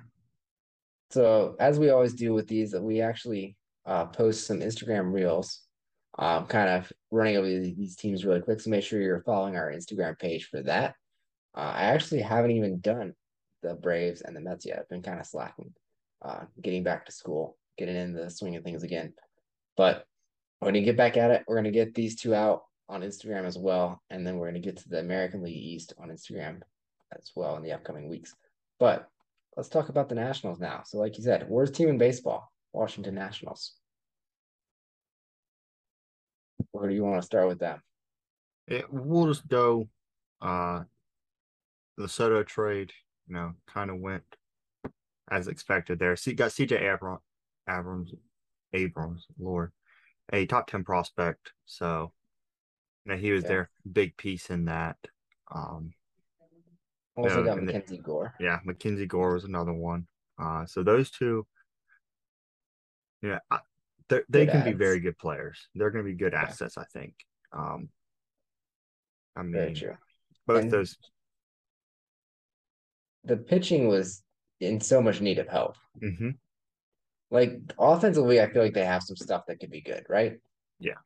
[1.11, 3.55] So, as we always do with these, that we actually
[3.85, 5.61] uh, post some Instagram reels,
[6.17, 8.59] um, kind of running over these teams really quick.
[8.59, 10.95] So, make sure you're following our Instagram page for that.
[11.55, 13.13] Uh, I actually haven't even done
[13.61, 14.79] the Braves and the Mets yet.
[14.79, 15.73] I've been kind of slacking,
[16.23, 19.13] uh, getting back to school, getting in the swing of things again.
[19.77, 20.05] But
[20.67, 21.43] going to get back at it.
[21.47, 24.01] We're going to get these two out on Instagram as well.
[24.09, 26.61] And then we're going to get to the American League East on Instagram
[27.17, 28.35] as well in the upcoming weeks.
[28.79, 29.07] But
[29.57, 30.83] let's talk about the Nationals now.
[30.85, 33.73] So, like you said, worst team in baseball, Washington Nationals.
[36.71, 37.81] Where do you want to start with them?
[38.67, 39.87] It, we'll just go.
[40.41, 40.83] Uh,
[41.97, 42.91] the Soto trade,
[43.27, 44.23] you know, kind of went
[45.29, 46.15] as expected there.
[46.15, 47.19] See, got CJ Abrams,
[47.69, 48.13] Abrams,
[48.73, 49.71] Abrams, Lord,
[50.31, 51.53] a top ten prospect.
[51.65, 52.13] So,
[53.05, 53.49] you know, he was Yeah.
[53.49, 54.97] their big piece in that.
[55.51, 55.93] Um,
[57.17, 58.33] Also Yeah, got and the- Mackenzie Gore.
[58.39, 60.07] yeah, Mackenzie Gore was another one.
[60.37, 61.45] Uh, so those two,
[63.21, 63.39] yeah,
[64.07, 65.67] they Good can be very good players.
[65.75, 67.15] They're going to be good assets, I think.
[67.51, 67.89] Um,
[69.35, 69.75] I mean,
[70.47, 70.97] both And- those.
[73.25, 74.23] The pitching was
[74.61, 75.75] in so much need of help.
[75.99, 76.31] hmm
[77.31, 80.37] Like offensively, I feel like they have some stuff that could be good, right?
[80.79, 80.99] Yeah.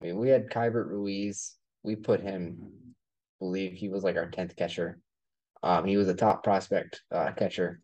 [0.00, 1.54] I mean, we had Keibert Ruiz.
[1.82, 2.72] We put him
[3.38, 4.98] believe he was like our tenth catcher.
[5.62, 7.80] Um, he was a top prospect uh, catcher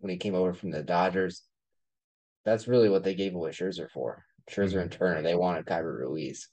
[0.00, 1.42] when he came over from the Dodgers.
[2.44, 4.24] That's really what they gave away Scherzer for.
[4.50, 5.22] Scherzer and Turner.
[5.22, 6.48] They wanted Keibert Ruiz.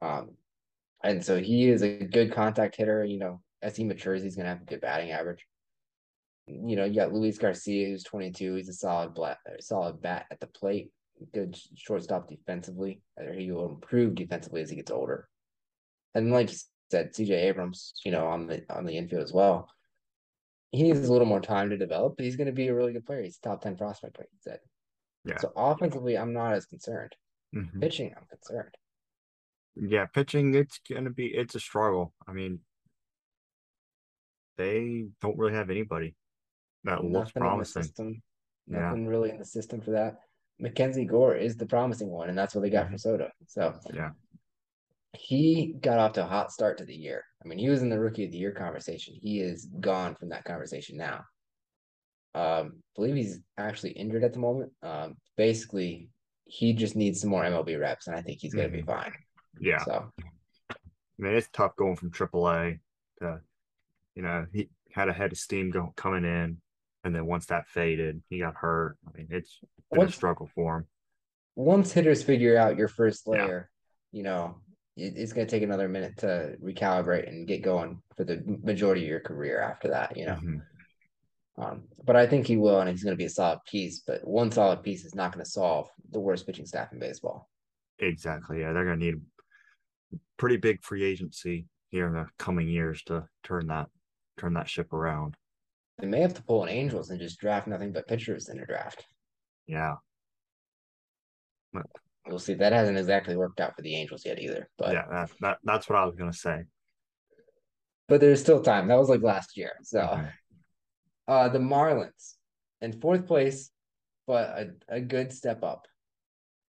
[0.00, 0.30] Um,
[1.02, 3.04] and so he is a good contact hitter.
[3.04, 5.46] You know, as he matures, he's going to have a good batting average.
[6.46, 8.54] You know, you got Luis Garcia, who's 22.
[8.54, 10.90] He's a solid black, solid bat at the plate.
[11.32, 13.00] Good shortstop defensively.
[13.36, 15.28] He will improve defensively as he gets older.
[16.14, 16.58] And like you
[16.90, 19.68] said, CJ Abrams, you know, on the on the infield as well.
[20.70, 22.92] He needs a little more time to develop, but he's going to be a really
[22.92, 23.22] good player.
[23.22, 24.58] He's top 10 prospect, like you said.
[25.24, 25.38] Yeah.
[25.38, 27.14] So offensively, I'm not as concerned.
[27.54, 27.80] Mhm.
[27.80, 28.74] Pitching, I'm concerned.
[29.76, 32.12] Yeah, pitching it's gonna be it's a struggle.
[32.28, 32.60] I mean,
[34.56, 36.14] they don't really have anybody
[36.84, 37.82] that looks Nothing in the promising.
[37.82, 38.22] system.
[38.66, 38.78] Yeah.
[38.80, 40.16] Nothing really in the system for that.
[40.58, 42.92] Mackenzie Gore is the promising one, and that's what they got Mhm.
[42.92, 43.30] for Soto.
[43.46, 44.10] So Yeah.
[45.12, 47.24] he got off to a hot start to the year.
[47.44, 49.14] I mean, he was in the rookie of the year conversation.
[49.14, 51.24] He is gone from that conversation now.
[52.34, 54.72] Um, believe he's actually injured at the moment.
[54.82, 56.10] Um, basically,
[56.46, 59.12] he just needs some more MLB reps, and I think he's gonna be fine.
[59.60, 59.84] Yeah.
[59.84, 60.12] So
[60.70, 60.74] I
[61.22, 62.80] mean, it's tough going from AAA
[63.20, 63.40] to,
[64.16, 66.60] you know, he had a head of steam go, coming in,
[67.04, 68.96] and then once that faded, he got hurt.
[69.06, 69.58] I mean, it's
[69.90, 70.86] been Once- a struggle for him.
[71.56, 73.32] once hitters figure out your first Yeah.
[73.46, 73.70] layer,
[74.10, 74.60] you know,
[74.96, 79.02] it, it's going to take another minute to recalibrate and get going for the majority
[79.02, 80.34] of your career after that, you know.
[80.36, 80.62] Mhm.
[81.56, 84.00] Um, but I think he will, and he's going to be a solid piece.
[84.00, 87.48] But one solid piece is not going to solve the worst pitching staff in baseball.
[88.00, 88.60] Exactly.
[88.60, 89.20] Yeah, they're gonna need
[90.36, 93.88] pretty big free agency here in the coming years to turn that
[94.36, 95.36] turn that ship around.
[95.98, 98.66] They may have to pull an Angels and just draft nothing but pitchers in a
[98.66, 99.04] draft.
[99.66, 99.94] Yeah.
[102.26, 102.54] We'll see.
[102.54, 104.68] That hasn't exactly worked out for the Angels yet either.
[104.78, 106.64] But yeah, that, that that's what I was gonna say.
[108.08, 108.88] but there's still time.
[108.88, 109.72] That was like last year.
[109.82, 110.32] So Mhm.
[111.28, 112.34] uh the Marlins
[112.80, 113.70] in fourth place,
[114.26, 115.86] but a, a good step up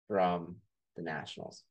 [0.07, 0.57] from
[0.95, 1.63] the Nationals.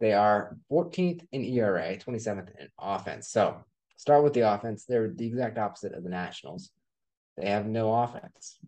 [0.00, 3.28] They are 14th in ERA, 27th in offense.
[3.30, 3.64] So
[3.98, 4.86] start with the offense.
[4.86, 6.70] They're the exact opposite of the Nationals.
[7.36, 8.58] They have no offense.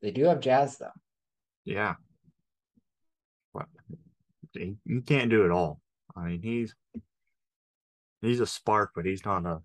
[0.00, 0.88] They do have Jazz though.
[1.64, 1.96] Yeah.
[3.52, 3.66] What
[4.52, 5.80] he, he can't do it all.
[6.16, 6.74] I mean, he's
[8.20, 9.60] he's a spark, but he's not a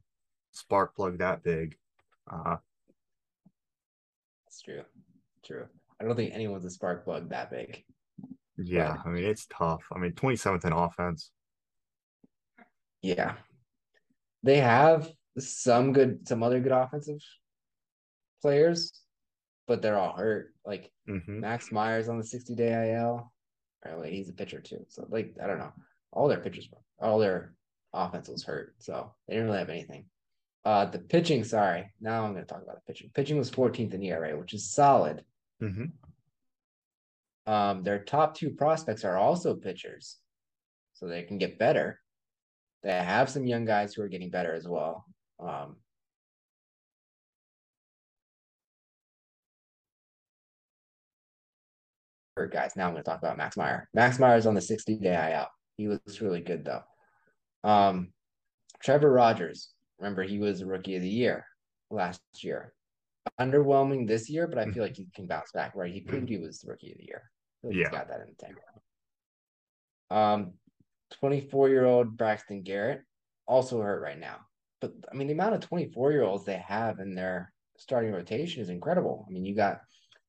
[0.51, 1.77] spark plug that big.
[2.29, 2.57] Uh
[4.45, 4.81] That's true.
[5.45, 5.65] True.
[5.99, 7.83] I don't think anyone's a spark plug that big.
[8.57, 9.83] yeah, I mean it's tough.
[9.93, 11.31] I mean, 27th in offense.
[13.01, 13.35] Yeah.
[14.43, 17.19] They have some good some other good offensive
[18.41, 18.91] players,
[19.67, 20.53] but they're all hurt.
[20.65, 23.31] Like hmm Max Meyer's on the 60 day IL.
[23.85, 24.85] Or wait, he's a pitcher too.
[24.89, 25.73] So like I don't know.
[26.11, 26.69] All their pitchers
[26.99, 27.53] all their
[27.93, 28.75] offense was hurt.
[28.79, 30.05] So they didn't really have anything.
[30.65, 31.93] Uh the pitching, sorry.
[32.01, 33.11] Now I'm gonna talk about the pitching.
[33.13, 35.23] Pitching was 14th in the ERA, which is solid.
[35.59, 35.85] hmm
[37.45, 40.17] Um, their top two prospects are also pitchers,
[40.93, 41.99] so they can get better.
[42.83, 45.05] They have some young guys who are getting better as well.
[45.39, 45.77] Um,
[52.51, 53.89] guys, now I'm going to talk about Max Meyer.
[53.93, 55.47] Max Meyer's on the 60 day IL.
[55.77, 56.83] He was really good though.
[57.67, 58.09] Um,
[58.83, 61.45] Trevor Rogers, remember he was rookie of the year
[61.89, 62.73] last year.
[63.39, 65.75] Underwhelming this year, but I feel like he can bounce back.
[65.75, 67.23] Right, he proved he was rookie of the year.
[67.63, 67.79] Like Yeah.
[67.79, 68.55] he's got that in the tank.
[70.09, 70.53] Um,
[71.19, 73.01] 24 year old Braxton Garrett
[73.47, 74.37] also hurt right now.
[74.81, 78.61] But I mean, the amount of 24 year olds they have in their starting rotation
[78.61, 79.25] is incredible.
[79.27, 79.81] I mean, you got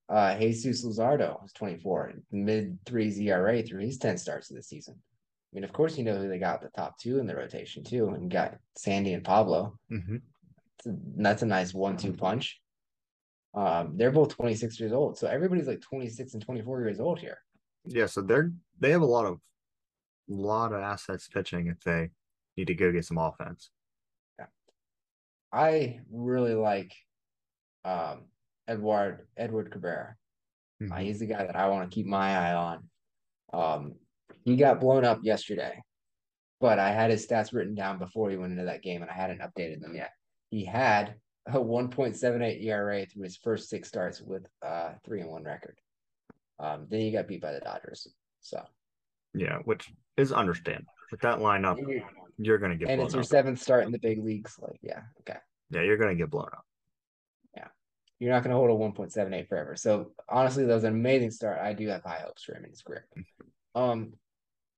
[0.09, 4.95] uh Jesus Luzardo, who's 24, mid threes ERA through his 10 starts of the season.
[4.97, 7.83] I mean, of course, you know who they got the top two in the rotation
[7.83, 9.79] too, and got Sandy and Pablo.
[9.89, 10.17] hmm
[10.85, 12.61] That's a nice one-two punch.
[13.55, 17.39] Um, they're both 26 years old, so everybody's like 26 and 24 years old here.
[17.87, 19.41] Yeah, so they're they have a lot of
[20.29, 22.11] lot of assets pitching if they
[22.57, 23.71] need to go get some offense.
[24.39, 24.47] Yeah.
[25.53, 26.93] I really like
[27.85, 28.27] um
[28.67, 30.17] Edward Edward Cabrera.
[30.81, 31.03] Uh, Mhm.
[31.03, 32.91] he's the guy that I want to keep my eye on.
[33.53, 33.95] Um,
[34.45, 35.83] he got blown up yesterday,
[36.61, 39.15] but I had his stats written down before he went into that game, and I
[39.15, 40.13] hadn't updated them yet.
[40.51, 45.45] He had a 1.78 ERA through his first six starts with a three and one
[45.45, 45.79] record.
[46.59, 48.07] Um, then he got beat by the Dodgers.
[48.41, 48.63] So,
[49.35, 50.93] Yeah, which is understandable.
[51.11, 51.79] With that lineup,
[52.37, 53.29] you're gonna get and it's your up.
[53.29, 54.59] seventh start in the big leagues.
[54.61, 55.39] Like, yeah, okay.
[55.71, 56.65] Yeah, you're gonna get blown up.
[57.57, 57.69] Yeah,
[58.19, 59.77] you're not going to hold a 1.78 forever.
[59.77, 61.61] So honestly, that was an amazing start.
[61.61, 63.07] I do have high hopes for him in his career.
[63.75, 64.15] Um,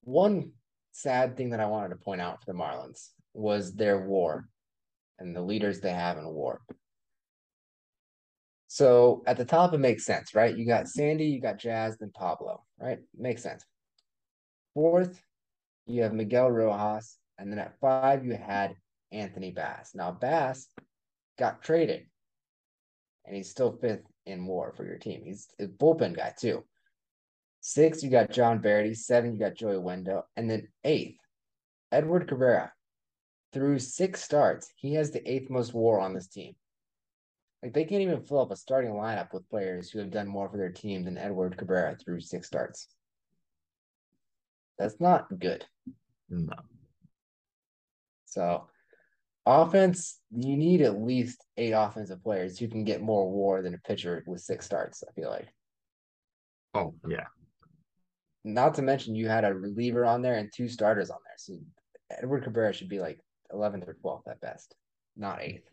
[0.02, 0.52] one
[0.92, 4.48] sad thing that I wanted to point out for the Marlins was their war
[5.18, 6.60] and the leaders they have in war.
[8.68, 10.56] So at the top, it makes sense, right?
[10.56, 12.98] You got Sandy, you got Jazz, then Pablo, right?
[13.16, 13.64] Makes sense.
[14.74, 15.20] Fourth,
[15.90, 18.76] you have Miguel Rojas, and then at five, you had
[19.12, 19.92] Anthony Bass.
[19.94, 20.68] Now, Bass
[21.38, 22.06] got traded,
[23.24, 25.22] and he's still fifth in war for your team.
[25.24, 26.64] He's a bullpen guy, too.
[27.60, 28.96] Six, you got Jon Berti.
[28.96, 30.26] Seven, you got Joey Wendle.
[30.36, 31.18] And then eighth,
[31.92, 32.72] Edward Cabrera.
[33.52, 36.54] Through six starts, he has the eighth most war on this team.
[37.62, 40.48] Like they can't even fill up a starting lineup with players who have done more
[40.48, 42.88] for their team than Edward Cabrera through six starts.
[44.80, 45.66] That's not good.
[46.30, 46.54] No.
[48.24, 48.66] So,
[49.44, 53.78] offense, you need at least eight offensive players who can get more war than a
[53.78, 55.04] pitcher with six starts.
[55.06, 55.48] I feel like.
[56.72, 57.26] Oh yeah.
[58.42, 61.58] Not to mention you had a reliever on there and two starters on there, so
[62.10, 63.20] Edward Cabrera should be like
[63.52, 64.74] 11th or 12th at best,
[65.14, 65.68] not eighth.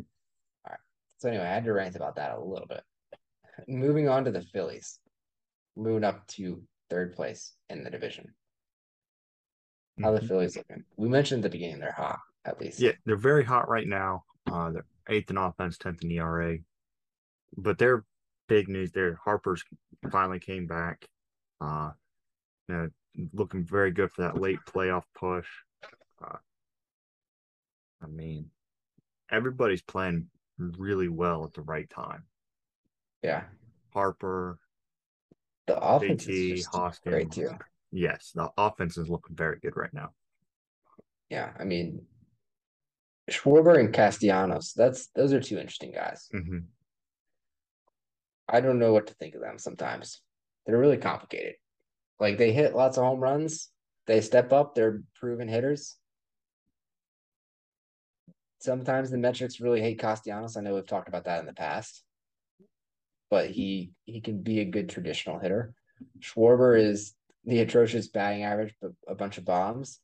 [0.00, 0.78] All right.
[1.18, 2.82] So anyway, I had to rant about that a little bit.
[3.68, 4.98] Moving on to the Phillies,
[5.76, 8.34] moving up to third place in the division.
[10.02, 10.28] How the Mhm.
[10.28, 10.84] Phillies looking?
[10.96, 12.80] We mentioned at the beginning they're hot, at least.
[12.80, 14.24] Yeah, they're very hot right now.
[14.46, 16.58] Uh, they're eighth in offense, tenth in ERA,
[17.56, 18.04] but they're
[18.48, 19.14] big news there.
[19.16, 19.62] Harper's
[20.10, 21.06] finally came back.
[21.60, 21.92] Uh,
[22.68, 22.90] you know,
[23.32, 25.48] looking very good for that late playoff push.
[26.22, 26.38] Uh,
[28.02, 28.50] I mean,
[29.30, 32.24] everybody's playing really well at the right time.
[33.22, 33.44] Yeah.
[33.92, 34.58] Harper,
[35.66, 37.12] The offense JT, is just Hoskins.
[37.12, 37.58] great too.
[37.92, 40.10] Yes, the offense is looking very good right now.
[41.28, 42.02] Yeah, I mean,
[43.30, 44.72] Schwarber and Castellanos.
[44.74, 46.28] That's those are two interesting guys.
[46.32, 46.58] hmm
[48.52, 50.22] I don't know what to think of them sometimes.
[50.66, 51.54] They're really complicated.
[52.18, 53.68] Like they hit lots of home runs.
[54.08, 54.74] They step up.
[54.74, 55.96] They're proven hitters.
[58.58, 60.56] Sometimes the metrics really hate Castellanos.
[60.56, 62.02] I know we've talked about that in the past,
[63.30, 65.72] but he he can be a good traditional hitter.
[66.18, 69.98] Schwarber is the atrocious batting average, but a bunch of bombs.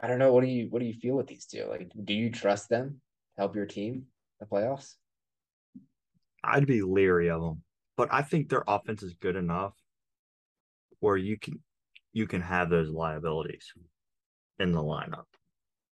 [0.00, 0.32] I don't know.
[0.32, 1.66] What do you what do you feel with these two?
[1.68, 3.00] Like, do you trust them
[3.36, 4.04] to help your team in
[4.40, 4.94] the playoffs?
[6.42, 7.62] I'd be leery of them,
[7.96, 9.72] but I think their offense is good enough
[11.00, 11.60] where you can
[12.12, 13.72] you can have those liabilities
[14.58, 15.24] in the lineup,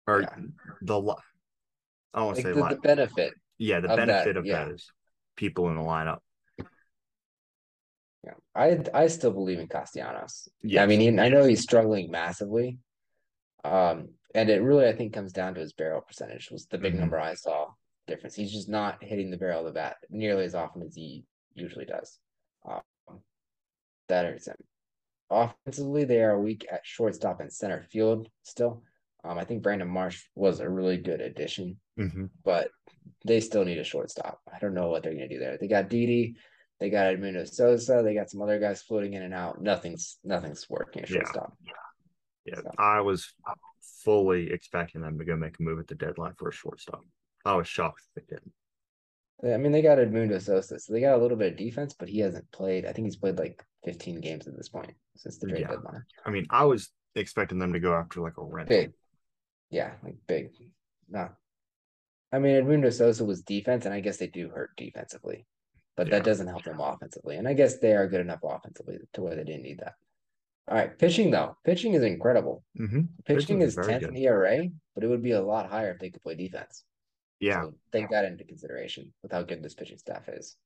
[0.07, 0.37] or Yeah.
[0.83, 1.15] the li-
[2.15, 4.37] I don't want to Like say the, li- the benefit yeah the of that, benefit
[4.37, 4.65] of yeah.
[4.65, 4.91] those
[5.37, 6.19] people in the lineup.
[8.29, 10.49] Yeah, I I still believe in Castellanos.
[10.62, 12.79] Yeah, I mean, he, I know he's struggling massively,
[13.64, 16.95] um, and it really I think comes down to his barrel percentage was the big
[16.95, 17.01] Mhm.
[17.01, 17.69] number I saw
[18.07, 18.35] difference.
[18.35, 21.85] He's just not hitting the barrel of the bat nearly as often as he usually
[21.85, 22.19] does.
[22.67, 22.83] Um,
[24.09, 24.57] that hurts him.
[25.31, 28.83] Offensively, they are weak at shortstop and center field still.
[29.25, 32.71] Um, I think Brandon Marsh was a really good addition hmm but
[33.25, 34.41] they still need a shortstop.
[34.53, 35.59] I don't know what they're gonna do there.
[35.59, 36.37] They got Didi,
[36.81, 39.61] they got Edmundo Sosa, they got some other guys floating in and out.
[39.61, 41.17] Nothing's nothing's working at Yeah.
[41.19, 41.57] shortstop.
[42.45, 43.35] Yeah, So- I was
[44.05, 47.05] fully expecting them to go make a move at the deadline for a shortstop.
[47.45, 48.53] I was shocked they didn't.
[49.43, 52.09] I mean, they got Edmundo Sosa, so they got a little bit of defense, but
[52.09, 52.85] he hasn't played.
[52.87, 55.69] I think he's played like 15 games at this point since the trade Yeah.
[55.69, 56.05] deadline.
[56.25, 58.77] I mean, I was expecting them to go after like a rental.
[58.77, 58.93] Big,
[59.71, 60.51] yeah, like big.
[61.09, 61.37] Not.
[62.33, 65.47] I mean, Edmundo Sosa was defense, and I guess they do hurt defensively,
[65.99, 66.13] but Yeah.
[66.13, 67.37] that doesn't help them offensively.
[67.37, 69.95] And I guess they are good enough offensively to where they didn't need that.
[70.69, 72.63] All right, pitching though, pitching is incredible.
[72.77, 75.99] hmm Pitching is is tenth in ERA, but it would be a lot higher if
[75.99, 76.85] they could play defense.
[77.41, 77.63] Yeah.
[77.63, 80.57] So take that into consideration with how good this pitching staff is.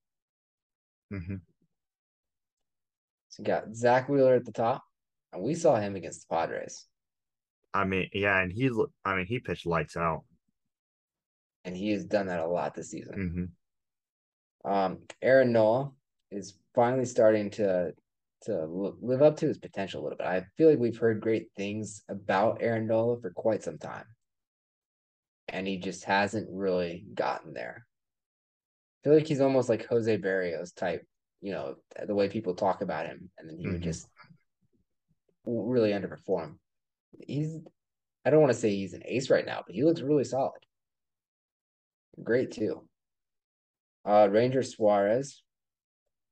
[1.10, 1.36] hmm
[3.30, 4.82] So you got Zack Wheeler at the top,
[5.32, 6.86] and we saw him against the Padres,
[7.72, 8.70] I mean, yeah, and he,
[9.02, 10.24] I mean, he pitched lights out.
[11.64, 13.14] and he has done that a lot this season.
[13.14, 13.44] hmm
[14.64, 15.90] Um, Aaron Nola
[16.30, 17.92] is finally starting to
[18.42, 20.26] to live up to his potential a little bit.
[20.26, 24.06] I feel like we've heard great things about Aaron Nola for quite some time,
[25.48, 27.86] and he just hasn't really gotten there.
[28.98, 31.06] I feel like he's almost like Jose Berrios type,
[31.40, 33.84] you know, the way people talk about him, and then he would Mhm.
[33.84, 34.08] just
[35.44, 36.58] really underperform.
[37.26, 37.58] He's,
[38.24, 40.64] I don't want to say he's an ace right now, but he looks really solid.
[42.22, 42.88] Great too.
[44.04, 45.42] Uh, Ranger Suarez,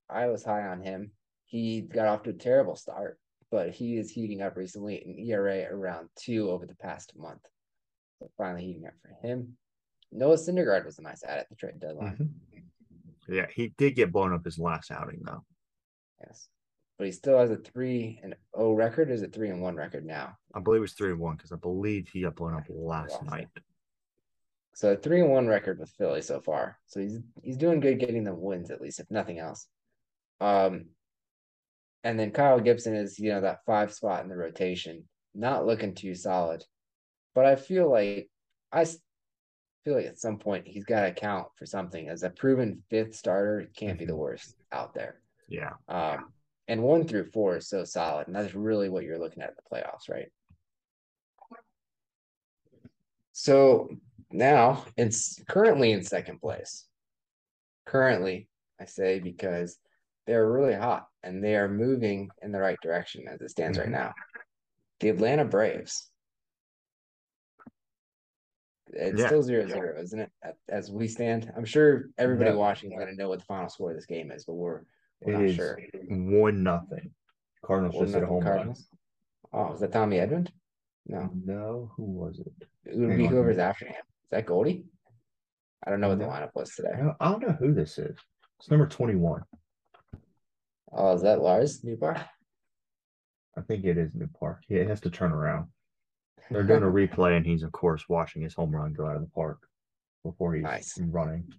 [0.08, 1.12] I was high on him.
[1.44, 3.18] He got off to a terrible start,
[3.50, 5.02] but he is heating up recently.
[5.02, 7.42] An ERA around two over the past month.
[8.18, 9.56] So finally heating up for him.
[10.12, 12.34] Noah Syndergaard was a nice add at the trade deadline.
[13.28, 15.44] Yeah, he did get blown up his last outing though.
[16.26, 16.48] Yes.
[16.98, 19.08] but he still has a three and O record.
[19.08, 20.36] Or is it three and one record now?
[20.52, 23.46] I believe it's three and one because I believe he got blown up last night.
[23.54, 23.62] it.
[24.74, 26.78] So a three and one record with Philly so far.
[26.86, 29.66] So he's he's doing good getting them wins at least, if nothing else.
[30.40, 30.86] Um
[32.02, 35.04] and then Kyle Gibson is, you know, that five spot in the rotation,
[35.34, 36.64] not looking too solid.
[37.34, 38.30] But I feel like
[38.72, 38.86] I
[39.84, 43.14] feel like at some point he's got to count for something as a proven fifth
[43.14, 43.68] starter.
[43.76, 45.20] Can't be the worst out there.
[45.48, 45.72] Yeah.
[45.88, 46.32] Um,
[46.68, 49.56] and one through four is so solid, and that's really what you're looking at in
[49.56, 50.28] the playoffs, right?
[53.32, 53.88] So
[54.30, 56.86] now it's currently in second place.
[57.86, 58.48] Currently,
[58.80, 59.78] I say because
[60.26, 63.80] they're really hot and they are moving in the right direction as it stands Mhm.
[63.82, 64.14] right now.
[65.00, 66.10] The Atlanta Braves.
[68.92, 69.26] It's Yeah.
[69.26, 70.30] still zero zero, isn't it?
[70.68, 72.56] As we stand, I'm sure everybody Yeah.
[72.56, 74.82] watching is going to know what the final score of this game is, but we're
[75.22, 75.78] we're not sure.
[76.08, 77.14] one nothing.
[77.62, 78.46] Cardinals Well, just nothing home run.
[78.52, 78.88] Cardinals.
[79.52, 80.50] Oh, is that Tommy Edman?
[81.06, 82.52] No, No, who was it?
[82.86, 83.32] it would Hang be on.
[83.32, 84.02] whoever's after him.
[84.30, 84.84] Is that Goldie?
[85.84, 86.90] I don't know what the lineup was today.
[86.94, 88.16] I don't, I don't know who this is.
[88.60, 89.42] It's number 21.
[90.92, 92.24] Oh, is that Lars Nootbaar?
[93.58, 94.62] I think it is New Park.
[94.68, 95.66] Yeah, it has to turn around.
[96.48, 99.22] They're doing a replay, and he's, of course, watching his home run go out of
[99.22, 99.58] the park
[100.24, 100.96] before he's Nice.
[101.00, 101.52] running.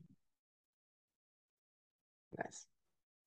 [2.37, 2.65] Nice.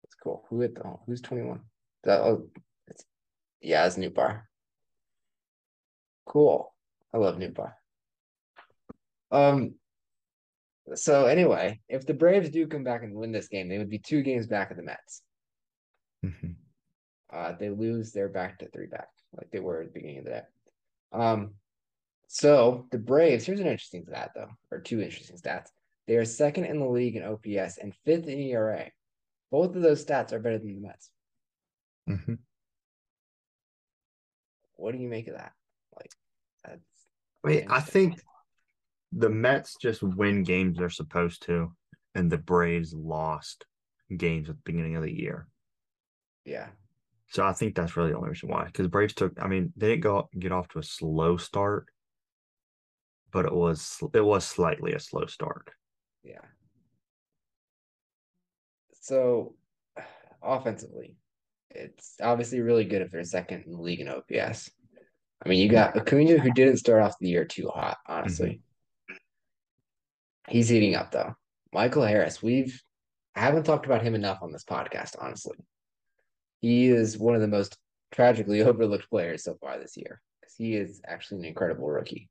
[0.03, 0.47] That's cool.
[0.49, 1.61] Who hit the oh, who's 21?
[2.05, 2.49] That oh
[2.87, 3.05] it's
[3.61, 4.43] yeah, it's Nootbaar.
[6.27, 6.73] Cool.
[7.13, 7.73] I love Nootbaar.
[9.35, 9.75] Um
[10.95, 13.99] so anyway, if the Braves do come back and win this game, they would be
[13.99, 15.23] two games back of the Mets.
[16.25, 16.57] Mhm.
[17.31, 20.25] Uh, they lose, they're back to three back, like they were at the beginning of
[20.25, 20.43] the day.
[21.13, 21.55] Um,
[22.29, 25.69] so the Braves, here's an interesting stat though, or two interesting stats.
[26.07, 28.91] They are second in the league in OPS and fifth in ERA.
[29.51, 31.11] Both of those stats are better than the Mets.
[32.09, 32.35] Mm-hmm.
[34.77, 35.53] What do you make of that?
[35.97, 36.11] Like,
[36.65, 37.07] that's
[37.45, 38.21] I mean, I think
[39.17, 41.73] the Mets just win games they're supposed to,
[42.15, 43.67] and the Braves lost
[44.17, 45.49] games at the beginning of the year.
[46.45, 46.69] yeah,
[47.29, 48.65] So I think that's really the only reason why.
[48.65, 51.89] Because Braves took, I mean, they didn't go get off to a slow start,
[53.33, 55.71] but it was it was slightly a slow start.
[56.23, 56.45] yeah.
[59.01, 59.55] So
[60.43, 61.17] offensively,
[61.71, 64.71] it's obviously really good if they're second in the league in OPS.
[65.45, 68.49] I mean, you got Acuna who didn't start off the year too hot, honestly.
[68.49, 68.61] Mm-hmm.
[70.49, 71.35] He's heating up though.
[71.73, 72.83] Michael Harris, we've
[73.35, 75.57] I haven't talked about him enough on this podcast, honestly.
[76.61, 77.77] He is one of the most
[78.13, 82.29] tragically overlooked players so far this year because he is actually an incredible rookie.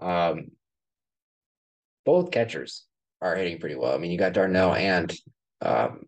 [0.00, 0.50] Um,
[2.04, 2.84] both catchers
[3.20, 3.94] are hitting pretty well.
[3.94, 5.14] I mean, you got d'Arnaud and
[5.60, 6.06] um,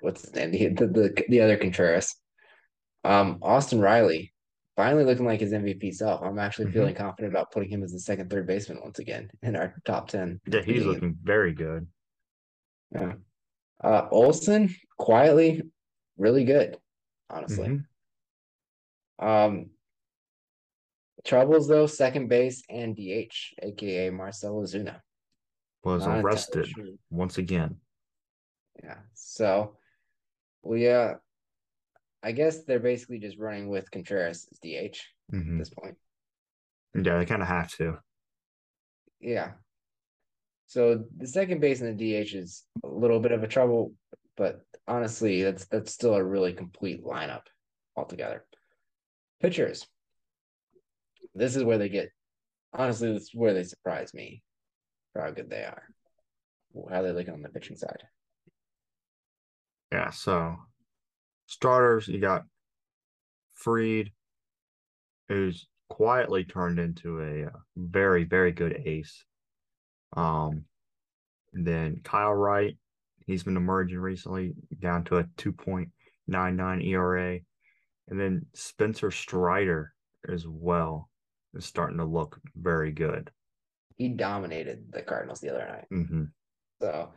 [0.00, 0.52] what's his name?
[0.52, 2.14] The the the, the other Contreras.
[3.04, 4.31] Um, Austin Riley
[4.76, 6.22] finally looking like his MVP self.
[6.22, 6.72] I'm actually Mhm.
[6.72, 10.08] feeling confident about putting him as the second third baseman once again in our top
[10.08, 10.40] ten.
[10.46, 11.86] Yeah, he's looking very good.
[12.90, 13.14] Yeah.
[13.82, 15.62] Uh, Olson quietly
[16.16, 16.78] really good,
[17.28, 17.68] honestly.
[17.68, 17.86] Mhm.
[19.18, 19.70] Um,
[21.24, 25.00] troubles though, second base and DH, aka Marcell Ozuna.
[25.84, 26.68] Was Not arrested
[27.10, 27.80] once again.
[28.82, 29.00] Yeah.
[29.14, 29.76] So,
[30.62, 31.14] well, yeah,
[32.22, 34.98] I guess they're basically just running with Contreras as DH
[35.32, 35.58] at Mhm.
[35.58, 35.98] this point.
[36.94, 37.98] Yeah, they kind of have to.
[39.20, 39.54] Yeah.
[40.66, 43.94] So the second base and the DH is a little bit of a trouble,
[44.36, 47.46] but honestly, that's that's still a really complete lineup
[47.96, 48.46] altogether.
[49.40, 49.86] Pitchers.
[51.34, 52.10] This is where they get
[52.72, 54.42] honestly, this is where they surprise me
[55.12, 55.82] for how good they are.
[56.90, 58.02] How they looking on the pitching side.
[59.90, 60.56] Yeah, so
[61.52, 62.44] starters, you got
[63.54, 64.10] Fried,
[65.28, 69.24] who's quietly turned into a uh, very, very good ace.
[70.16, 70.64] Um,
[71.52, 72.76] then Kyle Wright,
[73.26, 77.38] he's been emerging recently down to a 2.99 ERA.
[78.08, 79.92] And then Spencer Strider
[80.28, 81.10] as well
[81.54, 83.30] is starting to look very good.
[83.96, 85.86] He dominated the Cardinals the other night.
[85.90, 86.24] hmm
[86.80, 87.10] So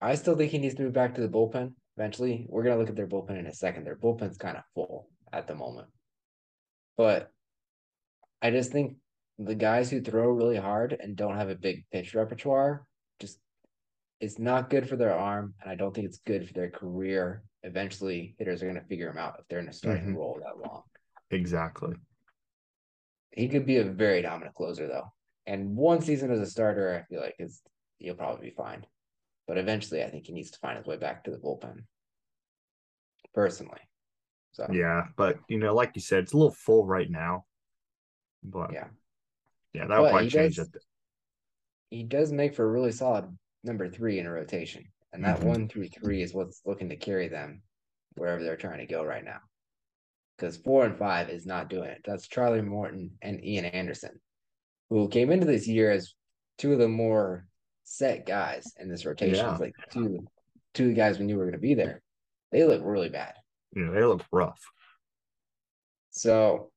[0.00, 2.46] I still think he needs to move back to the bullpen eventually.
[2.48, 3.84] We're gonna look at their bullpen in a second.
[3.84, 5.88] Their bullpen's kind of full at the moment.
[6.96, 7.30] But
[8.42, 8.96] I just think
[9.38, 12.86] the guys who throw really hard and don't have a big pitch repertoire
[13.20, 13.38] just
[14.20, 17.42] it's not good for their arm, and I don't think it's good for their career.
[17.62, 20.16] Eventually, hitters are gonna figure them out if they're in a starting Mhm.
[20.16, 20.84] role that long.
[21.30, 21.94] Exactly.
[23.32, 25.12] He could be a very dominant closer though.
[25.46, 27.62] And one season as a starter, I feel like is
[27.98, 28.86] he'll probably be fine.
[29.46, 31.84] But eventually I think he needs to find his way back to the bullpen.
[33.34, 33.80] personally.
[34.52, 37.44] So Yeah, but you know, like you said, it's a little full right now.
[38.42, 38.86] But yeah.
[39.74, 40.82] yeah, that'll But probably change does- it.
[41.90, 44.90] he does make for a really solid number three in a rotation.
[45.12, 45.44] And that Mhm.
[45.44, 47.62] one through three is what's looking to carry them
[48.14, 49.40] wherever they're trying to go right now.
[50.36, 52.00] Because four and five is not doing it.
[52.04, 54.18] That's Charlie Morton and Ian Anderson,
[54.88, 56.14] who came into this year as
[56.56, 57.46] two of the more
[57.86, 59.36] set guys in this rotation.
[59.36, 59.52] Yeah.
[59.52, 60.26] It's Like two
[60.74, 62.02] two guys we knew were gonna be there.
[62.52, 63.34] They look really bad.
[63.74, 64.60] You know, they look rough.
[66.10, 66.70] So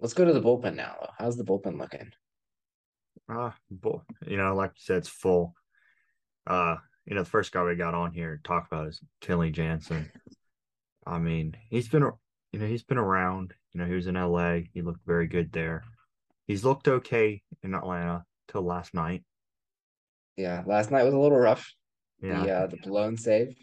[0.00, 1.10] let's go to the bullpen now.
[1.18, 2.10] How's the bullpen looking?
[3.28, 5.54] Ah, boy, you know, like you said, it's full.
[6.46, 9.52] Uh, you know, the first guy we got on here to talk about is Kenley
[9.52, 10.10] Jansen.
[11.06, 12.08] I mean, he's been,
[12.52, 13.54] you know, he's been around.
[13.72, 14.60] You know, he was in LA.
[14.72, 15.82] He looked very good there.
[16.46, 19.24] He's looked okay in Atlanta till last night.
[20.36, 21.70] Yeah, last night was a little rough.
[22.22, 23.54] Yeah, The uh, the blown save.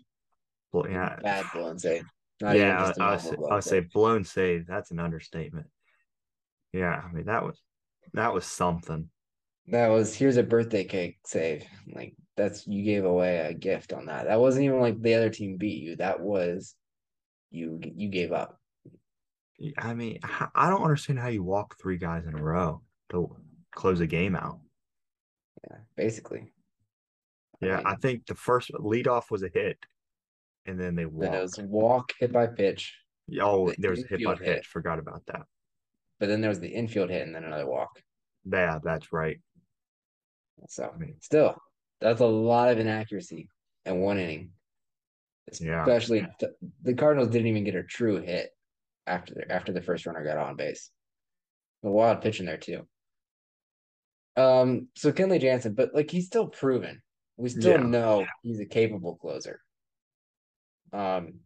[0.71, 2.03] Blo- yeah, Bad blown save.
[2.41, 2.93] Not yeah.
[2.99, 3.83] I, I, say, blown I save.
[3.83, 4.67] say blown save.
[4.67, 5.67] That's an understatement.
[6.73, 7.59] Yeah, I mean that was
[8.13, 9.09] that was something.
[9.67, 11.63] That was here's a birthday cake save.
[11.93, 14.25] Like that's you gave away a gift on that.
[14.25, 15.95] That wasn't even like the other team beat you.
[15.95, 16.75] That was
[17.51, 18.57] you you gave up.
[19.77, 20.19] I mean,
[20.55, 23.35] I don't understand how you walk three guys in a row to
[23.75, 24.59] close a game out.
[25.69, 26.53] Yeah, basically.
[27.61, 29.77] Yeah, mean, I think the first leadoff was a hit,
[30.65, 31.35] and then they then walked.
[31.35, 32.95] it was walk hit by pitch,
[33.41, 34.57] oh, the there was a hit by hit.
[34.57, 34.67] pitch.
[34.67, 35.43] Forgot about that.
[36.19, 38.01] but then there was the infield hit and then another walk.
[38.45, 39.39] Yeah, that's right.
[40.67, 41.55] So I mean, still,
[42.01, 43.49] that's a lot of inaccuracy
[43.85, 44.51] in one inning.
[45.59, 45.81] Yeah.
[45.81, 46.51] Especially th-
[46.83, 48.51] the Cardinals didn't even get a true hit
[49.07, 50.91] after the after the first runner got on base.
[51.83, 52.87] A wild pitch in there too.
[54.37, 57.01] Um, so Kenley Jansen, but like he's still proven.
[57.39, 57.85] We still Yeah.
[57.87, 59.61] know he's a capable closer.
[60.91, 61.39] Um,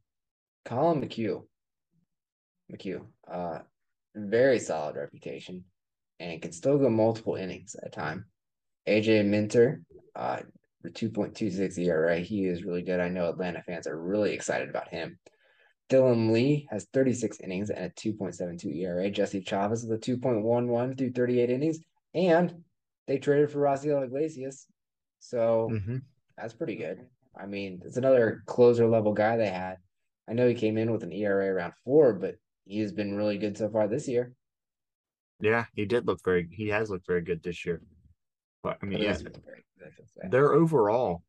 [0.65, 1.47] Collin McHugh,
[2.71, 3.59] McHugh, uh,
[4.15, 5.65] very solid reputation,
[6.19, 8.25] and can still go multiple innings at a time.
[8.87, 9.83] AJ Minter,
[10.15, 10.41] uh,
[10.95, 11.11] two
[11.51, 12.99] six ERA, he is really good.
[12.99, 15.19] I know Atlanta fans are really excited about him.
[15.89, 19.11] Dylan Lee has 36 innings and a 2.72 ERA.
[19.11, 21.79] Jesse Chavez with a 2.11 through 38 innings.
[22.15, 22.63] And
[23.05, 24.65] they traded for Raisel Iglesias.
[25.23, 25.97] So hmm
[26.37, 27.05] that's pretty good.
[27.39, 29.77] I mean, it's another closer level guy they had.
[30.27, 33.37] I know he came in with an ERA around four, but he has been really
[33.37, 34.33] good so far this year.
[35.39, 36.47] yeah, he did look very.
[36.51, 37.81] He has looked very good this year.
[38.63, 40.27] But I mean, yeah, has been very good, I should say.
[40.29, 41.23] their overall